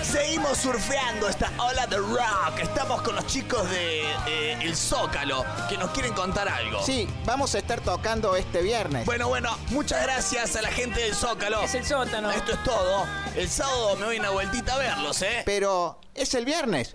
[0.04, 2.60] Seguimos surfeando esta ola de rock.
[2.62, 6.82] Estamos con los chicos de eh, El Zócalo que nos quieren contar algo.
[6.84, 9.06] Sí, vamos a estar tocando este viernes.
[9.06, 11.62] Bueno, bueno, muchas gracias a la gente del Zócalo.
[11.62, 12.32] Es el sótano.
[12.32, 13.06] Esto es todo.
[13.36, 15.44] El sábado me voy una vueltita a verlos, ¿eh?
[15.46, 16.92] Pero es el viernes.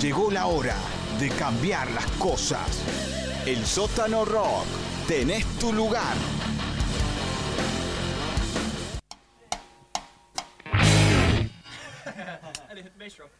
[0.00, 0.76] Llegó la hora
[1.18, 2.80] de cambiar las cosas.
[3.46, 4.64] El sótano rock.
[5.06, 6.14] Tenés tu lugar.
[12.68, 13.30] Allez, maestro.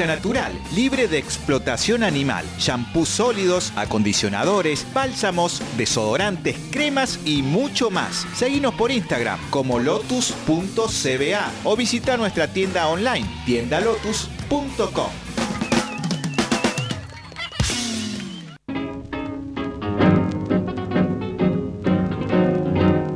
[0.00, 8.26] natural, libre de explotación animal, shampoos sólidos, acondicionadores, bálsamos, desodorantes, cremas y mucho más.
[8.34, 15.10] Seguinos por Instagram como lotus.cba o visita nuestra tienda online tiendalotus.com.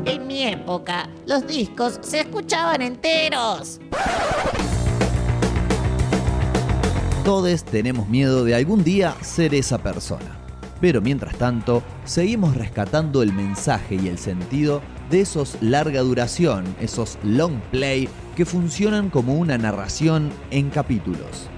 [0.04, 3.80] En mi época, los discos se escuchaban enteros.
[7.26, 10.38] Todos tenemos miedo de algún día ser esa persona.
[10.80, 14.80] Pero mientras tanto, seguimos rescatando el mensaje y el sentido
[15.10, 21.50] de esos larga duración, esos long play que funcionan como una narración en capítulos.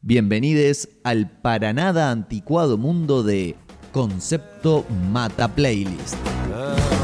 [0.00, 3.56] Bienvenidos al para nada anticuado mundo de
[3.92, 6.16] Concepto Mata Playlist.
[6.54, 6.99] Ah.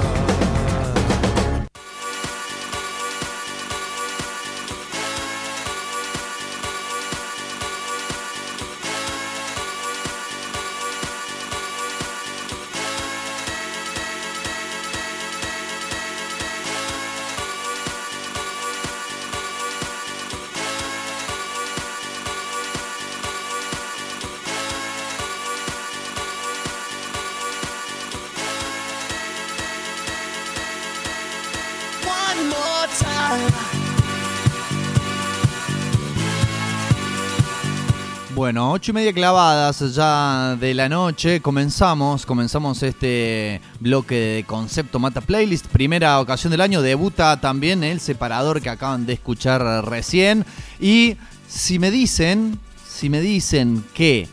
[38.47, 41.41] Bueno, ocho y media clavadas ya de la noche.
[41.43, 45.67] Comenzamos, comenzamos este bloque de concepto Mata Playlist.
[45.67, 46.81] Primera ocasión del año.
[46.81, 50.47] Debuta también el separador que acaban de escuchar recién.
[50.79, 51.17] Y
[51.49, 54.29] si me dicen, si me dicen que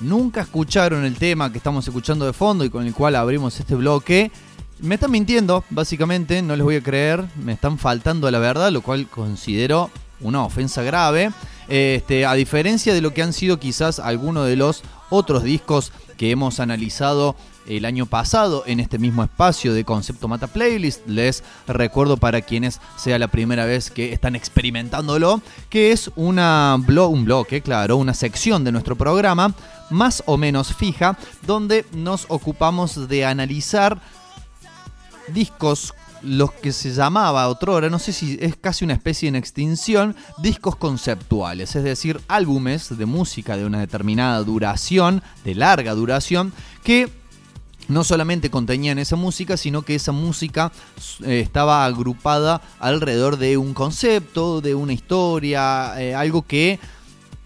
[0.00, 3.74] nunca escucharon el tema que estamos escuchando de fondo y con el cual abrimos este
[3.74, 4.32] bloque,
[4.80, 8.72] me están mintiendo, básicamente, no les voy a creer, me están faltando a la verdad,
[8.72, 9.90] lo cual considero
[10.20, 11.32] una ofensa grave.
[11.68, 16.30] Este, a diferencia de lo que han sido quizás algunos de los otros discos que
[16.30, 17.36] hemos analizado
[17.66, 21.06] el año pasado en este mismo espacio de Concepto Mata Playlist.
[21.06, 26.36] Les recuerdo para quienes sea la primera vez que están experimentándolo, que es un
[26.86, 29.54] bloque, claro, una sección de nuestro programa
[29.90, 34.00] más o menos fija, donde nos ocupamos de analizar
[35.28, 40.16] discos, los que se llamaba otrora, no sé si es casi una especie en extinción,
[40.38, 47.08] discos conceptuales, es decir, álbumes de música de una determinada duración, de larga duración, que
[47.88, 50.72] no solamente contenían esa música, sino que esa música
[51.24, 56.78] eh, estaba agrupada alrededor de un concepto, de una historia, eh, algo que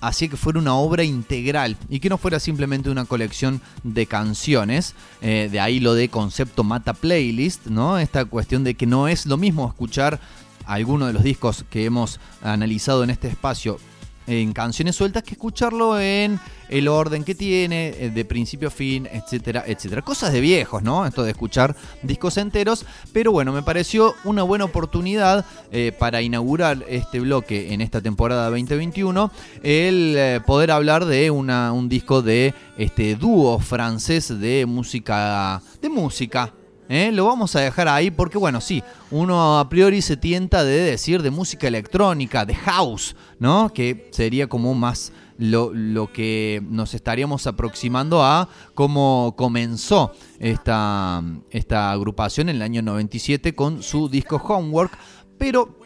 [0.02, 4.94] hacía que fuera una obra integral y que no fuera simplemente una colección de canciones.
[5.22, 7.98] Eh, de ahí lo de concepto mata playlist, ¿no?
[7.98, 10.20] Esta cuestión de que no es lo mismo escuchar
[10.66, 13.78] alguno de los discos que hemos analizado en este espacio
[14.26, 16.38] en canciones sueltas que escucharlo en
[16.68, 20.02] el orden que tiene, eh, de principio a fin, etcétera, etcétera.
[20.02, 21.04] Cosas de viejos, ¿no?
[21.04, 26.84] Esto de escuchar discos enteros, pero bueno, me pareció una buena oportunidad eh, para inaugurar
[26.88, 29.30] este bloque en esta temporada 2021,
[29.62, 35.88] el eh, poder hablar de una, un disco de este dúo francés de música, de
[35.90, 36.52] música,
[36.88, 37.10] ¿eh?
[37.12, 41.22] Lo vamos a dejar ahí porque, bueno, sí, uno a priori se tienta de decir
[41.22, 43.72] de música electrónica, de house, ¿no?
[43.72, 51.90] Que sería como más lo, lo que nos estaríamos aproximando a cómo comenzó esta, esta
[51.90, 54.92] agrupación en el año 97 con su disco Homework,
[55.38, 55.78] pero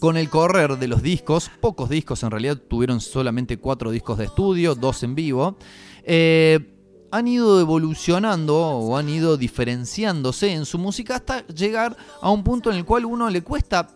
[0.00, 4.24] con el correr de los discos, pocos discos en realidad, tuvieron solamente cuatro discos de
[4.24, 5.56] estudio, dos en vivo,
[6.04, 6.79] eh,
[7.10, 12.70] han ido evolucionando o han ido diferenciándose en su música hasta llegar a un punto
[12.70, 13.88] en el cual uno le cuesta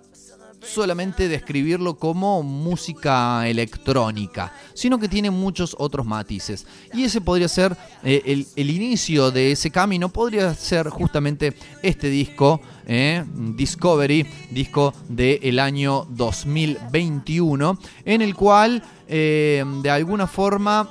[0.65, 6.67] solamente describirlo como música electrónica, sino que tiene muchos otros matices.
[6.93, 12.61] Y ese podría ser eh, el, inicio de ese camino, podría ser justamente este disco,
[12.87, 20.89] eh, Discovery, disco del año 2021, en el cual eh, de alguna forma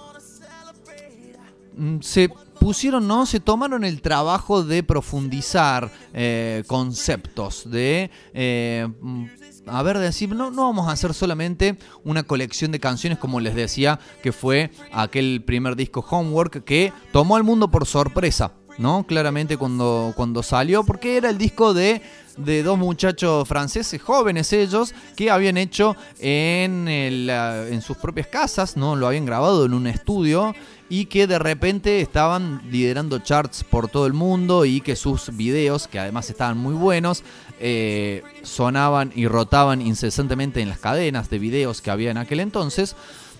[2.01, 2.29] se
[2.59, 3.25] pusieron, ¿no?
[3.25, 8.09] Se tomaron el trabajo de profundizar eh, conceptos, de...
[8.33, 9.25] eh, mm,
[9.67, 13.39] a ver, de decir, no, no vamos a hacer solamente una colección de canciones como
[13.39, 19.05] les decía que fue aquel primer disco Homework que tomó al mundo por sorpresa, ¿no?
[19.05, 22.01] Claramente cuando, cuando salió, porque era el disco de,
[22.37, 28.27] de dos muchachos franceses, jóvenes ellos, que habían hecho en, el, ah, en sus propias
[28.27, 28.95] casas, ¿no?
[28.95, 30.53] Lo habían grabado en un estudio
[30.93, 35.87] y que de repente estaban liderando charts por todo el mundo y que sus videos,
[35.87, 37.23] que además estaban muy buenos,
[37.59, 42.95] eh, sonaban y rotaban incesantemente en las cadenas de videos que había en aquel entonces.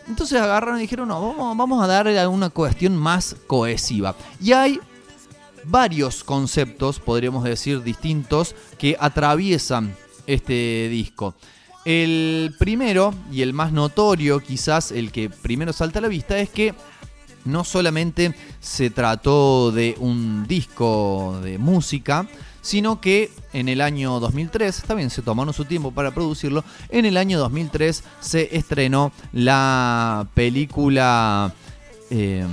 [0.07, 4.15] Entonces agarraron y dijeron, no, vamos, vamos a darle una cuestión más cohesiva.
[4.41, 4.79] Y hay
[5.63, 11.35] varios conceptos, podríamos decir, distintos que atraviesan este disco.
[11.85, 16.49] El primero y el más notorio, quizás el que primero salta a la vista, es
[16.49, 16.73] que
[17.45, 22.27] no solamente se trató de un disco de música,
[22.61, 27.17] sino que en el año 2003, también se tomaron su tiempo para producirlo, en el
[27.17, 31.53] año 2003 se estrenó la película
[32.09, 32.45] eh,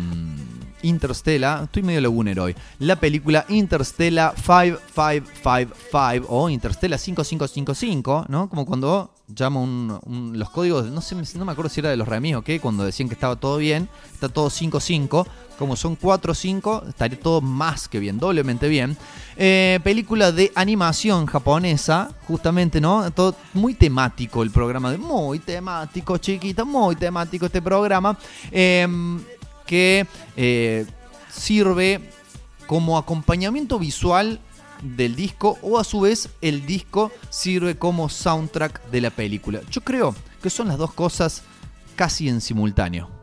[0.82, 8.48] Interstellar, estoy medio lagunero hoy, la película Interstellar 5555 o Interstellar 5555, ¿no?
[8.48, 11.96] Como cuando llamo un, un- los códigos, no sé, no me acuerdo si era de
[11.96, 15.26] los remis o qué, cuando decían que estaba todo bien, está todo 55,
[15.58, 18.96] como son 4 5, estaría todo más que bien, doblemente bien.
[19.36, 23.10] Eh, película de animación japonesa, justamente, ¿no?
[23.10, 28.16] Todo muy temático el programa, muy temático, chiquita, muy temático este programa,
[28.50, 29.20] em,
[29.66, 30.86] que eh,
[31.30, 32.00] sirve
[32.66, 34.40] como acompañamiento visual
[34.82, 39.60] del disco o a su vez el disco sirve como soundtrack de la película.
[39.70, 41.42] Yo creo que son las dos cosas
[41.96, 43.19] casi en simultáneo.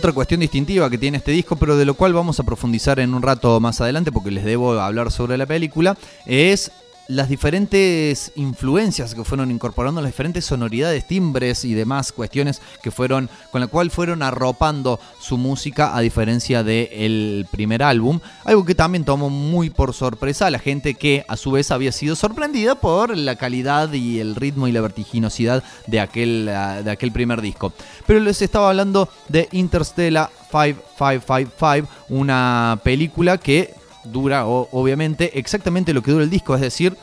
[0.00, 3.12] Otra cuestión distintiva que tiene este disco, pero de lo cual vamos a profundizar en
[3.12, 5.94] un rato más adelante porque les debo hablar sobre la película,
[6.24, 6.72] es
[7.10, 13.28] las diferentes influencias que fueron incorporando, las diferentes sonoridades, timbres y demás cuestiones que fueron,
[13.50, 18.20] con la cual fueron arropando su música a diferencia del primer álbum.
[18.44, 21.90] Algo que también tomó muy por sorpresa a la gente que a su vez había
[21.90, 27.10] sido sorprendida por la calidad y el ritmo y la vertiginosidad de aquel, de aquel
[27.10, 27.72] primer disco.
[28.06, 36.02] Pero les estaba hablando de Interstellar 5555, una película que dura o- obviamente exactamente lo
[36.02, 36.96] que dura el disco, es decir,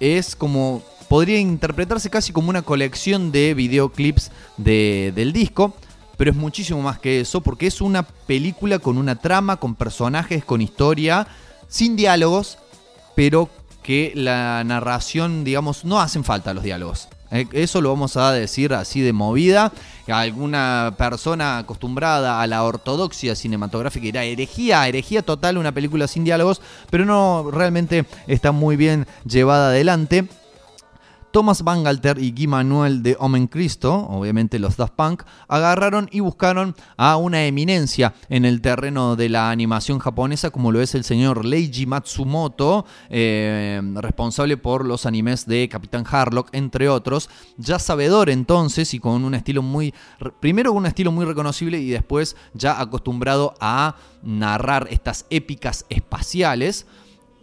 [0.00, 5.74] es como podría interpretarse casi como una colección de videoclips de- del disco,
[6.16, 10.44] pero es muchísimo más que eso porque es una película con una trama, con personajes,
[10.44, 11.26] con historia,
[11.68, 12.58] sin diálogos,
[13.14, 13.50] pero
[13.82, 17.08] que la narración, digamos, no hacen falta los diálogos.
[17.30, 19.72] Eh, Eso lo vamos a decir así de movida.
[20.08, 26.60] Alguna persona acostumbrada a la ortodoxia cinematográfica dirá herejía, herejía total, una película sin diálogos,
[26.90, 30.26] pero no, realmente está muy bien llevada adelante.
[31.32, 36.76] Thomas Bangalter y Guy Manuel de Omen Cristo, obviamente los Daft Punk, agarraron y buscaron
[36.98, 41.44] a una eminencia en el terreno de la animación japonesa, como lo es el señor
[41.44, 47.30] Leiji Matsumoto, eh, responsable por los animes de Capitán Harlock, entre otros.
[47.56, 49.94] Ya sabedor entonces y con un estilo muy.
[50.40, 56.86] Primero un estilo muy reconocible y después ya acostumbrado a narrar estas épicas espaciales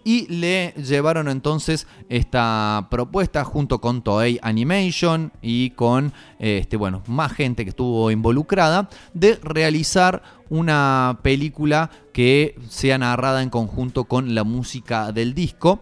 [0.04, 7.34] y le llevaron entonces esta propuesta junto con Toei Animation y con este bueno más
[7.34, 14.44] gente que estuvo involucrada de realizar una película que sea narrada en conjunto con la
[14.44, 15.80] música del disco.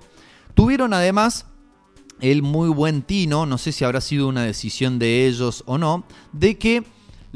[0.54, 1.46] Tuvieron además
[2.20, 6.04] el muy buen tino, no sé si habrá sido una decisión de ellos o no,
[6.34, 6.84] de que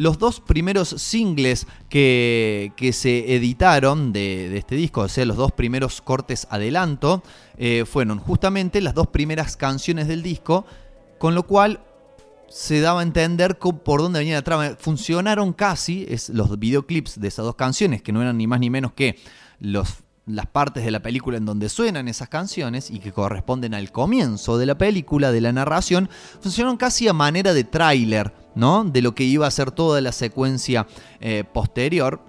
[0.02, 5.38] los dos primeros singles que, que se editaron de, de este disco, o sea, los
[5.38, 7.22] dos primeros cortes adelanto,
[7.56, 10.66] eh, fueron justamente las dos primeras canciones del disco,
[11.20, 11.82] con lo cual
[12.50, 14.76] se daba a entender por dónde venía la trama.
[14.80, 18.72] Funcionaron casi es, los videoclips de esas dos canciones, que no eran ni más ni
[18.72, 19.20] menos que
[19.60, 23.92] los, las partes de la película en donde suenan esas canciones y que corresponden al
[23.92, 26.10] comienzo de la película, de la narración,
[26.42, 28.84] funcionaron casi a manera de tráiler, ¿no?
[28.84, 30.88] De lo que iba a ser toda la secuencia
[31.20, 32.22] eh, posterior.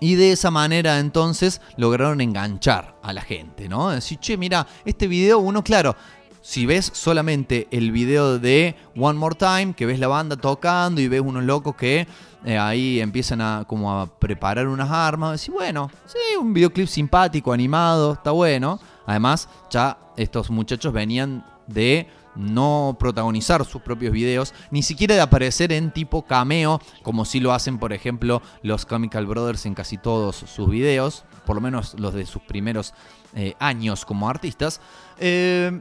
[0.00, 3.90] Y de esa manera entonces lograron enganchar a la gente, ¿no?
[3.90, 5.96] Decir, che, mira, este video, uno, claro,
[6.40, 11.08] si ves solamente el video de One More Time, que ves la banda tocando y
[11.08, 12.06] ves unos locos que
[12.44, 17.52] eh, ahí empiezan a como a preparar unas armas, decís, bueno, sí, un videoclip simpático,
[17.52, 18.80] animado, está bueno.
[19.06, 22.08] Además, ya estos muchachos venían de
[22.38, 27.52] no protagonizar sus propios videos, ni siquiera de aparecer en tipo cameo, como si lo
[27.52, 32.14] hacen, por ejemplo, los Chemical Brothers en casi todos sus videos, por lo menos los
[32.14, 32.94] de sus primeros
[33.34, 34.80] eh, años como artistas.
[35.18, 35.80] Eh,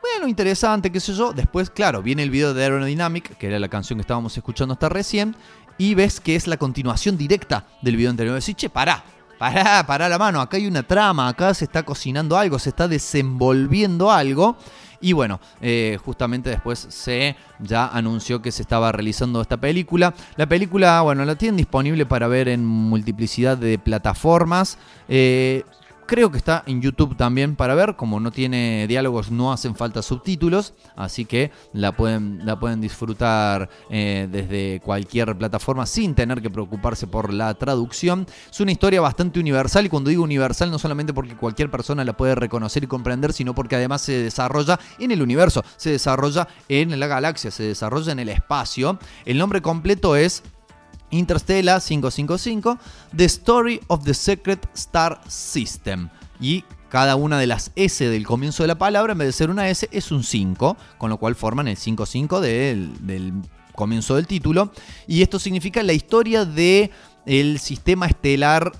[0.00, 1.32] bueno, interesante, qué sé yo.
[1.32, 4.88] Después, claro, viene el video de Aerodynamic, que era la canción que estábamos escuchando hasta
[4.88, 5.36] recién,
[5.76, 8.34] y ves que es la continuación directa del video anterior.
[8.34, 9.04] Decís, che, pará,
[9.38, 12.88] pará, pará la mano, acá hay una trama, acá se está cocinando algo, se está
[12.88, 14.56] desenvolviendo algo.
[15.00, 20.14] Y bueno, eh, justamente después se ya anunció que se estaba realizando esta película.
[20.36, 24.78] La película, bueno, la tienen disponible para ver en multiplicidad de plataformas.
[25.08, 25.64] Eh,
[26.08, 30.00] Creo que está en YouTube también para ver, como no tiene diálogos no hacen falta
[30.00, 37.30] subtítulos, así que la pueden, disfrutar eh, desde cualquier plataforma sin tener que preocuparse por
[37.30, 38.26] la traducción.
[38.50, 42.16] Es una historia bastante universal y cuando digo universal no solamente porque cualquier persona la
[42.16, 46.98] puede reconocer y comprender, sino porque además se desarrolla en el universo, se desarrolla en
[46.98, 48.98] la galaxia, se desarrolla en el espacio.
[49.26, 50.42] El nombre completo es
[51.10, 52.78] Interstellar 555,
[53.16, 56.08] The Story of the Secret Star System.
[56.40, 59.50] Y cada una de las S del comienzo de la palabra, en vez de ser
[59.50, 63.32] una S, es un 5, con lo cual forman el 55 del, del
[63.74, 64.72] comienzo del título.
[65.06, 66.90] Y esto significa la historia de
[67.26, 68.72] el sistema estelar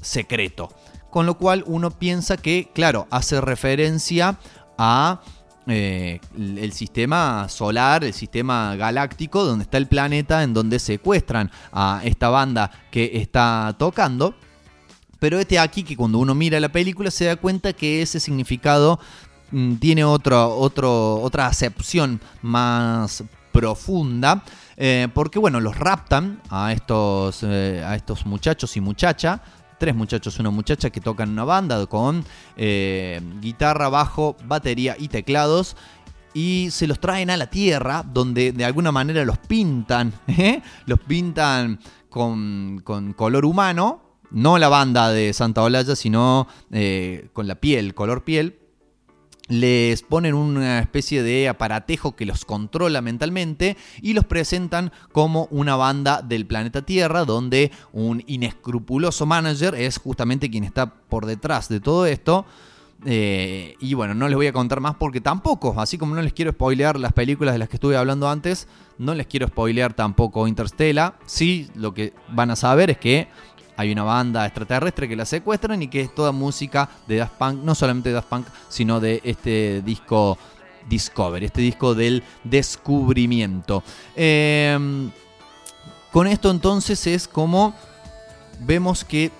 [0.00, 0.70] secreto.
[1.10, 4.38] Con lo cual uno piensa que, claro, hace referencia
[4.76, 5.20] a
[5.66, 12.02] eh, el sistema solar, el sistema galáctico, donde está el planeta, en donde secuestran a
[12.04, 14.34] esta banda que está tocando.
[15.18, 19.00] Pero este aquí que cuando uno mira la película se da cuenta que ese significado
[19.52, 24.42] mm, tiene otro, otro, otra acepción más profunda.
[24.76, 29.40] eh, porque bueno, los raptan a estos, eh, a estos muchachos y muchacha
[29.84, 32.24] tres muchachos, una muchacha que tocan una banda con
[32.56, 35.76] eh, guitarra, bajo, batería y teclados.
[36.32, 40.62] Y se los traen a la Tierra, donde de alguna manera los pintan, ¿eh?
[40.86, 44.00] los pintan con, con color humano,
[44.30, 48.58] no la banda de Santa Olalla, sino eh, con la piel, color piel,
[49.48, 55.76] les ponen una especie de aparatejo que los controla mentalmente y los presentan como una
[55.76, 61.80] banda del planeta Tierra donde un inescrupuloso manager es justamente quien está por detrás de
[61.80, 62.46] todo esto.
[63.06, 66.32] Eh, y bueno, no les voy a contar más porque tampoco, así como no les
[66.32, 68.66] quiero spoilear las películas de las que estuve hablando antes,
[68.96, 71.18] no les quiero spoilear tampoco Interstellar.
[71.26, 73.28] Sí, lo que van a saber es que
[73.76, 77.62] hay una banda extraterrestre que la secuestran y que es toda música de Daft Punk,
[77.62, 80.38] no solamente de Daft Punk, sino de este disco
[80.88, 83.82] Discovery, este disco del descubrimiento.
[84.14, 85.10] Eh,
[86.12, 87.74] con esto entonces es como
[88.60, 89.32] vemos que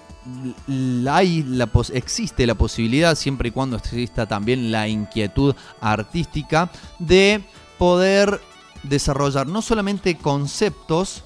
[1.09, 1.44] hay
[1.93, 7.44] existe la posibilidad, siempre y cuando exista también la inquietud artística, de
[7.78, 8.40] poder
[8.82, 11.24] desarrollar no solamente conceptos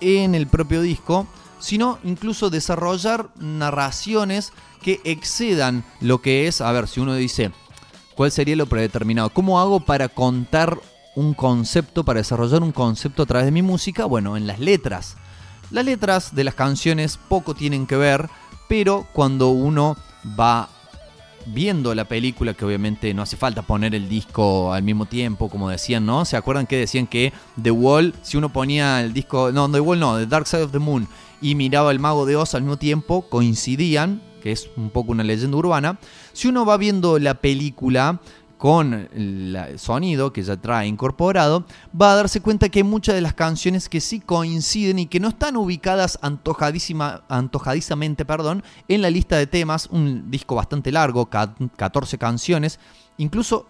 [0.00, 1.26] en el propio disco,
[1.58, 4.52] sino incluso desarrollar narraciones
[4.82, 7.50] que excedan lo que es, a ver, si uno dice,
[8.14, 9.30] ¿cuál sería lo predeterminado?
[9.30, 10.78] ¿Cómo hago para contar
[11.14, 14.04] un concepto, para desarrollar un concepto a través de mi música?
[14.04, 15.16] Bueno, en las letras.
[15.70, 18.28] Las letras de las canciones poco tienen que ver,
[18.68, 19.96] pero cuando uno
[20.38, 20.68] va
[21.46, 25.68] viendo la película, que obviamente no hace falta poner el disco al mismo tiempo, como
[25.68, 26.24] decían, ¿no?
[26.24, 30.00] ¿Se acuerdan que decían que The Wall, si uno ponía el disco, no, The Wall
[30.00, 31.08] no, The Dark Side of the Moon,
[31.40, 35.24] y miraba el Mago de Oz al mismo tiempo, coincidían, que es un poco una
[35.24, 35.98] leyenda urbana.
[36.32, 38.20] Si uno va viendo la película
[38.58, 41.66] con el sonido que ya trae incorporado,
[42.00, 45.20] va a darse cuenta que hay muchas de las canciones que sí coinciden y que
[45.20, 51.26] no están ubicadas antojadísima, antojadizamente perdón, en la lista de temas, un disco bastante largo,
[51.26, 52.80] ca- 14 canciones,
[53.18, 53.66] incluso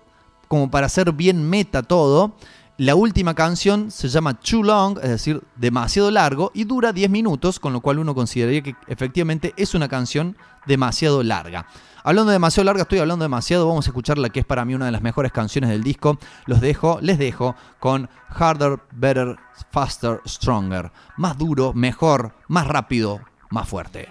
[0.46, 2.36] como para hacer bien meta todo,
[2.78, 7.58] la última canción se llama Too Long, es decir, demasiado largo, y dura 10 minutos,
[7.58, 10.36] con lo cual uno consideraría que efectivamente es una canción
[10.66, 11.66] demasiado larga.
[12.04, 14.74] Hablando de demasiado larga, estoy hablando demasiado, vamos a escuchar la que es para mí
[14.74, 16.18] una de las mejores canciones del disco.
[16.44, 19.36] Los dejo, les dejo con Harder, Better,
[19.70, 20.92] Faster, Stronger.
[21.16, 23.20] Más duro, mejor, más rápido,
[23.50, 24.08] más fuerte.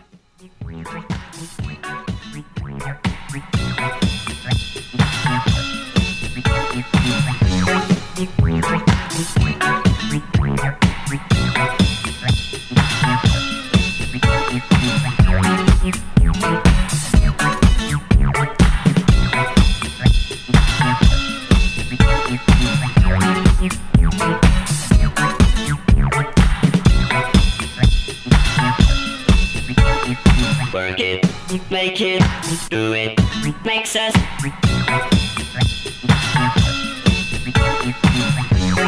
[32.70, 33.20] do it
[33.64, 34.14] makes us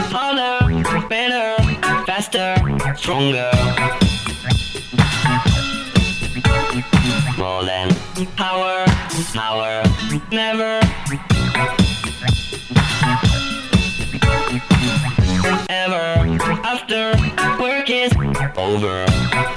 [0.10, 1.56] harder, better,
[2.06, 2.56] faster,
[2.96, 3.52] stronger.
[7.38, 7.94] More than
[8.36, 8.86] power,
[9.34, 9.84] power,
[10.32, 10.80] never.
[15.70, 17.14] Ever after
[17.60, 18.12] work is
[18.58, 19.57] over.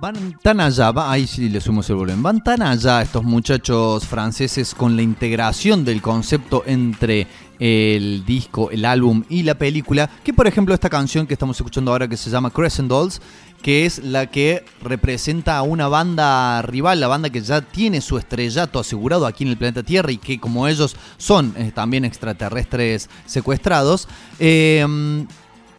[0.00, 4.04] Van tan allá, va, ahí sí le sumo el volumen, van tan allá estos muchachos
[4.04, 7.28] franceses con la integración del concepto entre
[7.60, 11.92] el disco, el álbum y la película, que por ejemplo esta canción que estamos escuchando
[11.92, 13.20] ahora que se llama Crescent Dolls,
[13.62, 18.18] que es la que representa a una banda rival, la banda que ya tiene su
[18.18, 23.08] estrellato asegurado aquí en el planeta Tierra y que como ellos son eh, también extraterrestres
[23.26, 24.08] secuestrados,
[24.40, 24.84] eh,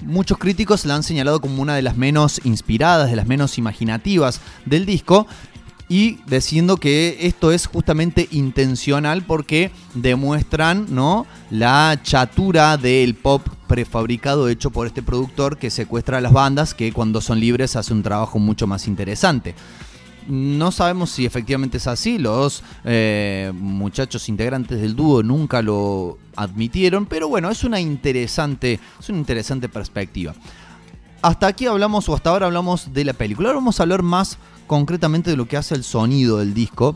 [0.03, 4.41] muchos críticos la han señalado como una de las menos inspiradas, de las menos imaginativas
[4.65, 5.27] del disco.
[5.89, 11.27] Y diciendo que esto es justamente intencional porque demuestran ¿no?
[11.51, 16.93] la chatura del pop prefabricado hecho por este productor que secuestra a las bandas que
[16.93, 19.55] cuando son libres hace un trabajo mucho más interesante.
[20.27, 27.05] No sabemos si efectivamente es así, los eh, muchachos integrantes del dúo nunca lo admitieron,
[27.05, 30.33] pero bueno, es una interesante, es una interesante perspectiva.
[31.21, 33.49] Hasta aquí hablamos, o hasta ahora hablamos de la película.
[33.49, 34.37] Ahora vamos a hablar más
[34.67, 36.95] concretamente de lo que hace el sonido del disco.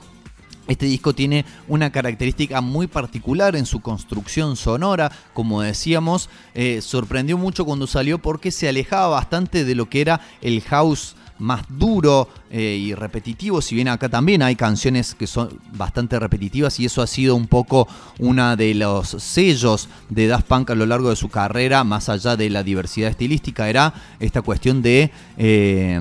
[0.68, 7.38] Este disco tiene una característica muy particular en su construcción sonora, como decíamos, eh, sorprendió
[7.38, 12.30] mucho cuando salió porque se alejaba bastante de lo que era el house más duro
[12.50, 17.02] eh, y repetitivo, si bien acá también hay canciones que son bastante repetitivas y eso
[17.02, 17.88] ha sido un poco
[18.20, 22.36] una de los sellos de Daft Punk a lo largo de su carrera, más allá
[22.36, 26.00] de la diversidad estilística, era esta cuestión de eh,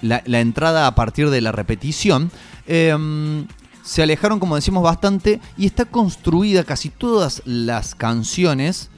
[0.00, 2.30] la, entrada a partir de la repetición.
[2.66, 3.44] Eh,
[3.82, 8.90] se alejaron, como decimos, bastante y está construida casi todas las canciones,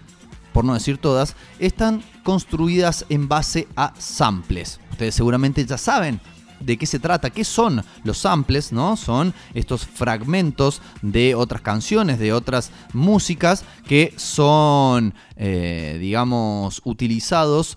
[0.55, 4.79] por no decir todas, están construidas en base a samples.
[4.93, 6.21] Ustedes seguramente ya saben
[6.61, 8.97] de qué se trata, qué son los samples, ¿no?
[8.97, 17.77] Son estos fragmentos de otras canciones, de otras músicas que son, eh, digamos, utilizados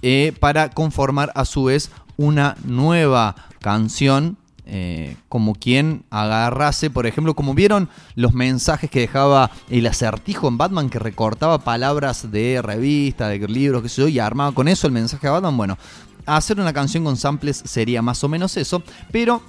[0.00, 4.38] eh, para conformar a su vez una nueva canción.
[4.70, 10.58] Eh, como quien agarrase, por ejemplo, como vieron los mensajes que dejaba el acertijo en
[10.58, 14.86] Batman, que recortaba palabras de revista, de libros, qué sé yo, y armaba con eso
[14.86, 15.56] el mensaje de Batman.
[15.56, 15.78] Bueno,
[16.26, 19.40] hacer una canción con samples sería más o menos eso, pero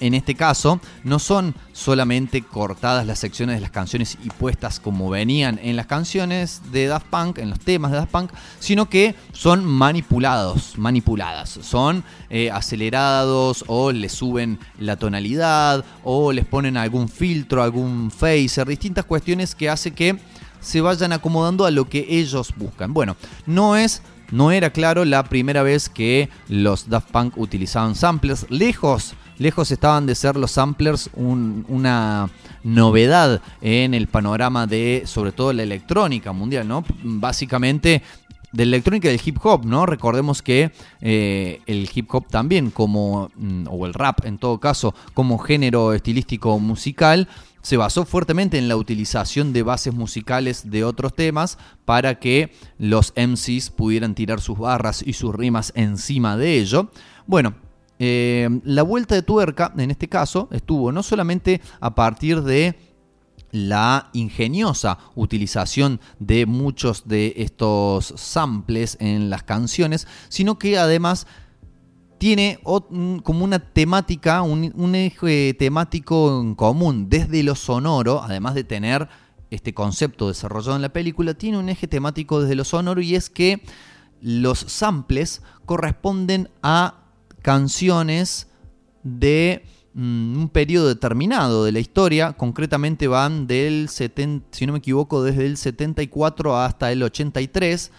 [0.00, 5.10] en este caso no son solamente cortadas las secciones de las canciones y puestas como
[5.10, 8.30] venían en las canciones de Daft Punk, en los temas de Daft Punk,
[8.60, 16.44] sino que son manipulados, manipuladas, son eh, acelerados o le suben la tonalidad o les
[16.44, 20.18] ponen algún filtro, algún phaser, distintas cuestiones que hace que
[20.60, 22.94] se vayan acomodando a lo que ellos buscan.
[22.94, 28.46] Bueno, no es no era claro la primera vez que los Daft Punk utilizaban samplers.
[28.48, 32.30] Lejos, lejos estaban de ser los samplers un- una
[32.62, 36.84] novedad en el panorama de, sobre todo, la electrónica mundial, ¿no?
[37.02, 38.02] Básicamente
[38.52, 39.84] de la electrónica y del hip hop, ¿no?
[39.84, 40.70] Recordemos que
[41.00, 45.92] eh, el hip hop también como, mm, o el rap en todo caso, como género
[45.92, 47.28] estilístico musical,
[47.62, 53.12] se basó fuertemente en la utilización de bases musicales de otros temas para que los
[53.16, 56.90] MCs pudieran tirar sus barras y sus rimas encima de ello.
[57.26, 57.54] Bueno,
[58.06, 62.76] eh, la vuelta de tuerca en este caso estuvo no solamente a partir de
[63.50, 71.26] la ingeniosa utilización de muchos de estos samples en las canciones, sino que además
[72.18, 77.08] tiene como una temática, un, un eje temático en común.
[77.08, 79.08] Desde lo sonoro, además de tener
[79.50, 83.30] este concepto desarrollado en la película, tiene un eje temático desde lo sonoro y es
[83.30, 83.62] que
[84.20, 87.03] los samples corresponden a
[87.44, 88.48] canciones
[89.02, 94.78] de mm, un periodo determinado de la historia, concretamente van del 70, si no me
[94.78, 97.92] equivoco, desde el 74 hasta el 83,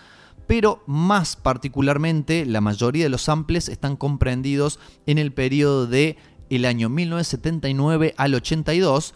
[0.48, 6.18] pero más particularmente la mayoría de los samples están comprendidos en el periodo de
[6.50, 9.14] el año 1979 al 82,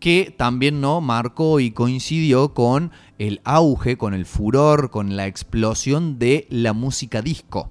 [0.00, 6.18] que también no marcó y coincidió con el auge, con el furor, con la explosión
[6.18, 7.70] de la música disco.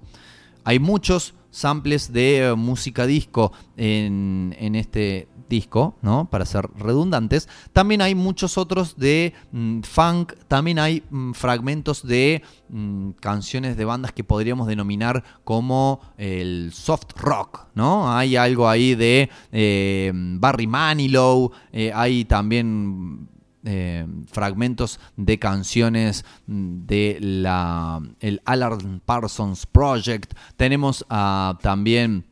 [0.63, 6.29] Hay muchos samples de eh, música disco en, en este disco, ¿no?
[6.29, 7.47] Para ser redundantes.
[7.71, 13.85] También hay muchos otros de mm, funk, también hay mm, fragmentos de mm, canciones de
[13.85, 18.13] bandas que podríamos denominar como el soft rock, ¿no?
[18.13, 23.29] Hay algo ahí de eh, Barry Manilow, eh, hay también
[23.65, 30.33] eh, fragmentos de canciones de la el Alan Parsons Project.
[30.55, 32.25] Tenemos ah, también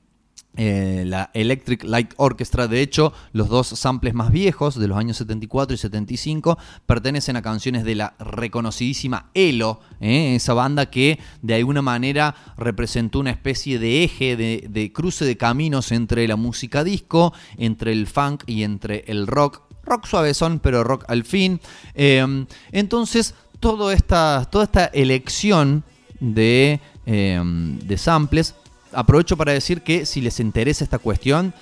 [0.56, 2.68] eh, la Electric Light Orchestra.
[2.68, 7.42] De hecho, los dos samples más viejos de los años 74 y 75 pertenecen a
[7.42, 10.36] canciones de la reconocidísima Elo, ¿eh?
[10.36, 15.92] esa banda que de alguna manera representó una especie de eje, de cruce de caminos
[15.92, 19.63] entre la música disco, entre el funk y entre el rock.
[19.86, 21.60] Rock suavezón, pero rock al fin.
[21.94, 25.84] Eh, entonces, todo esta, toda esta elección
[26.20, 28.56] de, eh, de samples
[28.94, 31.54] aprovecho para decir que si les interesa esta cuestión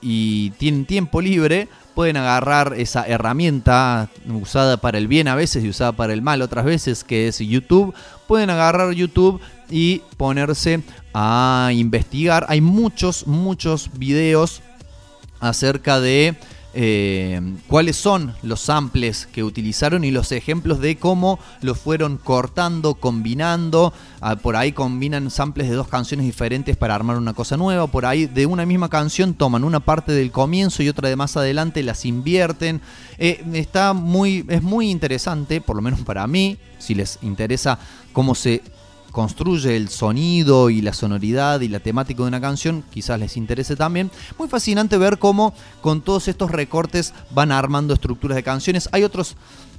[0.00, 5.68] y tienen tiempo libre, pueden agarrar esa herramienta usada para el bien a veces y
[5.68, 7.94] usada para el mal otras veces, que es YouTube.
[8.28, 9.40] Pueden agarrar YouTube
[9.70, 10.82] y ponerse
[11.14, 12.44] a investigar.
[12.48, 14.62] Hay muchos, muchos videos
[15.40, 16.36] acerca de
[16.78, 22.96] eh, cuáles son los samples que utilizaron y los ejemplos de cómo los fueron cortando,
[22.96, 23.94] combinando.
[24.20, 27.86] Ah, por ahí combinan samples de dos canciones diferentes para armar una cosa nueva.
[27.86, 31.38] Por ahí de una misma canción toman una parte del comienzo y otra de más
[31.38, 32.82] adelante, las invierten.
[33.16, 37.78] Eh, está muy, es muy interesante, por lo menos para mí, si les interesa
[38.12, 38.62] cómo se
[39.16, 43.74] construye el sonido y la sonoridad y la temática de una canción, quizás les interese
[43.74, 44.10] también.
[44.38, 48.90] Muy fascinante ver cómo con todos estos recortes van armando estructuras de canciones.
[48.92, 49.34] Hay otros,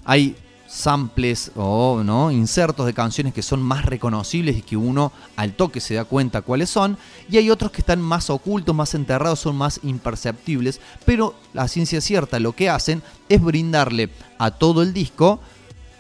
[0.06, 0.36] hay
[0.68, 5.82] samples o no insertos de canciones que son más reconocibles y que uno al toque
[5.82, 6.98] se da cuenta cuáles son
[7.30, 12.02] y hay otros que están más ocultos, más enterrados, son más imperceptibles, pero la ciencia
[12.02, 14.10] cierta lo que hacen es brindarle
[14.40, 15.40] a todo el disco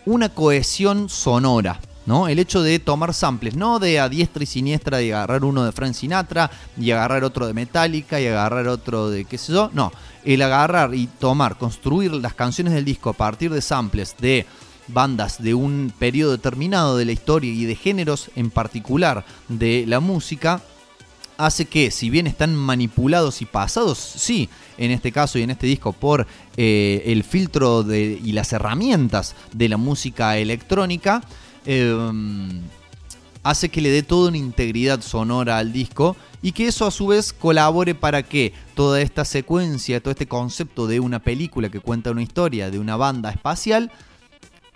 [0.07, 1.79] una cohesión sonora.
[2.07, 2.27] ¿No?
[2.27, 5.73] El hecho de tomar samples, no de a diestra y siniestra y agarrar uno de
[5.73, 9.91] Frank Sinatra y agarrar otro de Metallica y agarrar otro de qué sé yo, no.
[10.23, 14.45] El agarrar y tomar, construir las canciones del disco a partir de samples de
[14.87, 19.99] bandas de un periodo determinado de la historia y de géneros en particular de la
[19.99, 20.61] música,
[21.37, 25.67] hace que, si bien están manipulados y pasados, sí, en este caso y en este
[25.67, 26.25] disco, por
[26.55, 31.21] eh, el filtro de, y las herramientas de la música electrónica,
[31.67, 32.61] eh,
[33.43, 37.07] hace que le dé toda una integridad sonora al disco y que eso a su
[37.07, 42.11] vez colabore para que toda esta secuencia, todo este concepto de una película que cuenta
[42.11, 43.91] una historia de una banda espacial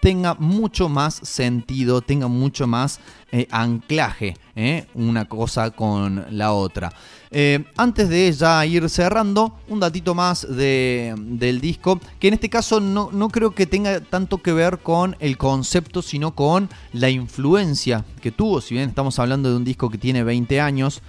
[0.01, 2.99] tenga mucho más sentido, tenga mucho más
[3.31, 4.87] eh, anclaje ¿eh?
[4.95, 6.91] una cosa con la otra.
[7.29, 12.49] Eh, antes de ya ir cerrando, un datito más de- del disco, que en este
[12.49, 17.09] caso no, no creo que tenga tanto que ver con el concepto, sino con la
[17.09, 21.01] influencia que tuvo, si bien estamos hablando de un disco que tiene 20 años,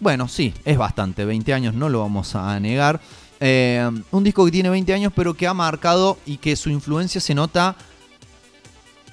[0.00, 3.00] bueno, sí, es bastante, 20 años no lo vamos a negar.
[4.12, 7.34] Un disco que tiene 20 años pero que ha marcado y que su influencia se
[7.34, 7.74] nota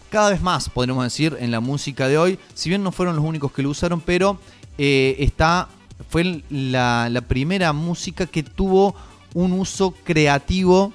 [0.09, 2.39] cada vez más, podríamos decir, en la música de hoy.
[2.53, 4.39] Si bien no fueron los únicos que lo usaron, pero
[4.77, 5.69] eh, está,
[6.09, 8.95] fue la, primera música que tuvo
[9.33, 10.93] un uso creativo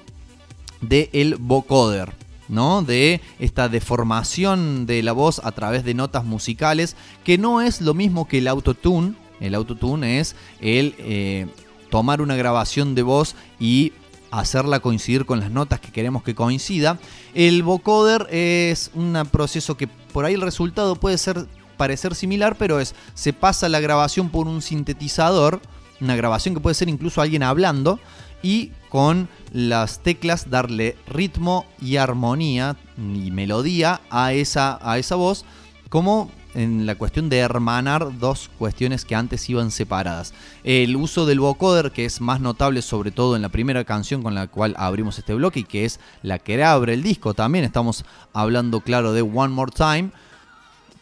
[0.81, 2.11] del vocoder,
[2.49, 2.81] ¿no?
[2.81, 7.93] De esta deformación de la voz a través de notas musicales, que no es lo
[7.93, 9.13] mismo que el autotune.
[9.39, 11.47] El autotune es el eh,
[11.89, 13.93] tomar una grabación de voz y
[14.39, 16.99] hacerla coincidir con las notas que queremos que coincida.
[17.33, 21.47] El vocoder es un proceso que por ahí el resultado puede ser
[21.77, 25.61] parecer similar, pero es se pasa la grabación por un sintetizador,
[26.01, 27.99] una grabación que puede ser incluso alguien hablando
[28.41, 35.45] y con las teclas darle ritmo y armonía y melodía a esa, a esa voz,
[35.89, 40.33] como en la cuestión de hermanar dos cuestiones que antes iban separadas.
[40.63, 44.33] El uso del vocoder, que es más notable sobre todo en la primera canción con
[44.33, 48.05] la cual abrimos este bloque y que es la que abre el disco, también estamos
[48.33, 50.11] hablando claro de One More Time,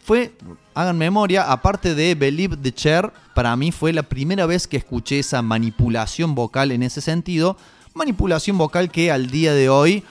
[0.04, 0.34] fue,
[0.74, 5.20] hagan memoria, aparte de Believe the Chair, para mí fue la primera vez que escuché
[5.20, 7.56] esa manipulación vocal en ese sentido.
[7.94, 10.02] Manipulación vocal que al día de hoy,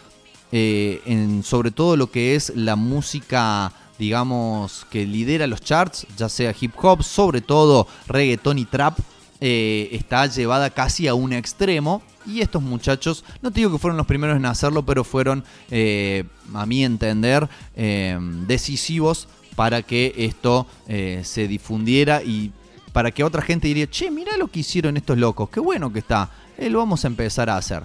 [0.51, 6.53] eh, sobre todo lo que es la música, digamos, que lidera los charts, ya sea
[6.59, 8.99] hip hop, sobre todo reggaeton y trap,
[9.39, 12.01] eh, está llevada casi a un extremo.
[12.25, 16.23] Y estos muchachos, no te digo que fueron los primeros en hacerlo, pero fueron, eh,
[16.53, 18.17] a mi entender, eh,
[18.47, 22.51] decisivos para que esto se difundiera y
[22.91, 25.99] para que otra gente diría, che, mira lo que hicieron estos locos, qué bueno que
[25.99, 27.83] está, lo vamos a empezar a hacer.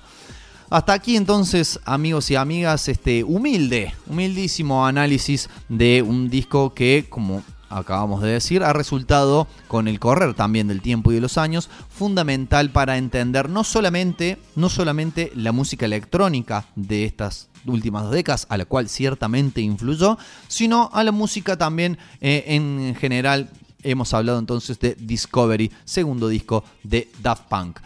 [0.70, 7.42] Hasta aquí entonces, amigos y amigas, este humilde, humildísimo análisis de un disco que, como
[7.70, 11.70] acabamos de decir, ha resultado, con el correr también del tiempo y de los años,
[11.88, 18.58] fundamental para entender no solamente, no solamente la música electrónica de estas últimas décadas, a
[18.58, 20.18] la cual ciertamente influyó,
[20.48, 23.48] sino a la música también eh, en general.
[23.82, 27.78] Hemos hablado entonces de Discovery, segundo disco de Daft Punk.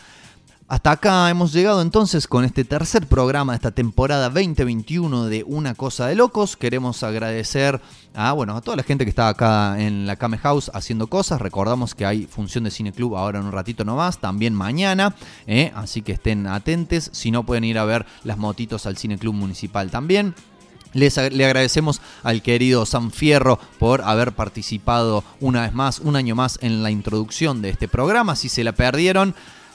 [0.72, 5.74] Hasta acá hemos llegado entonces con este tercer programa de esta temporada 2021 de Una
[5.74, 6.56] Cosa de Locos.
[6.56, 7.78] Queremos agradecer
[8.14, 11.42] a, bueno, a toda la gente que está acá en la Came House haciendo cosas.
[11.42, 15.14] Recordamos que hay función de Cine Club ahora en un ratito nomás, también mañana.
[15.46, 15.72] ¿eh?
[15.74, 17.10] Así que estén atentes.
[17.12, 20.34] Si no, pueden ir a ver las motitos al Cine Club Municipal también.
[20.94, 26.34] Les, le agradecemos al querido San Fierro por haber participado una vez más, un año
[26.34, 28.36] más en la introducción de este programa.
[28.36, 29.34] Si se la perdieron,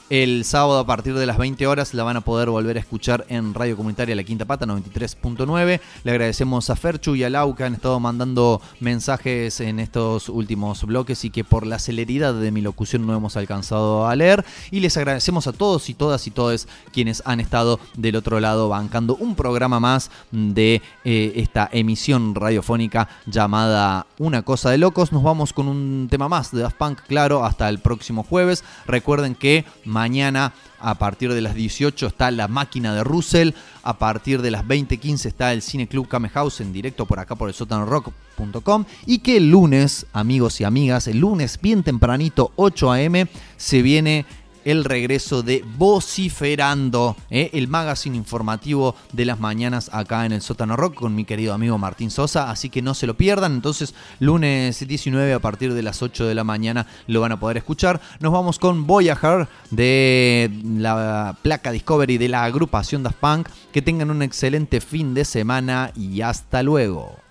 [0.09, 3.25] el sábado a partir de las 20 horas la van a poder volver a escuchar
[3.27, 5.81] en Radio Comunitaria La Quinta Pata 93.9.
[6.03, 10.85] Le agradecemos a Ferchu y a Lau que han estado mandando mensajes en estos últimos
[10.85, 14.45] bloques y que por la celeridad de mi locución no hemos alcanzado a leer.
[14.71, 18.69] Y les agradecemos a todos y todas y todos quienes han estado del otro lado
[18.69, 25.11] bancando un programa más de eh, esta emisión radiofónica llamada Una Cosa de Locos.
[25.11, 28.63] Nos vamos con un tema más de Daft Punk, claro, hasta el próximo jueves.
[28.85, 29.65] Recuerden que
[29.97, 33.51] mañana a partir de las 18 está la máquina de Russell.
[33.81, 37.35] A partir de las 20.15 está el Cine Club Kame House en directo por acá
[37.35, 38.85] por el sótanorock.com.
[39.07, 44.27] Y que el lunes, amigos y amigas, el lunes bien tempranito, 8 a.m., se viene
[44.65, 47.49] el regreso de Vociferando, ¿eh?
[47.53, 51.77] el magazine informativo de las mañanas acá en el sótano rock con mi querido amigo
[51.77, 56.01] Martín Sosa, así que no se lo pierdan, entonces lunes 19 a partir de las
[56.01, 58.01] 8 de la mañana lo van a poder escuchar.
[58.19, 64.11] Nos vamos con Voyager de la placa Discovery de la agrupación Daft Punk, que tengan
[64.11, 67.26] un excelente fin de semana y hasta luego.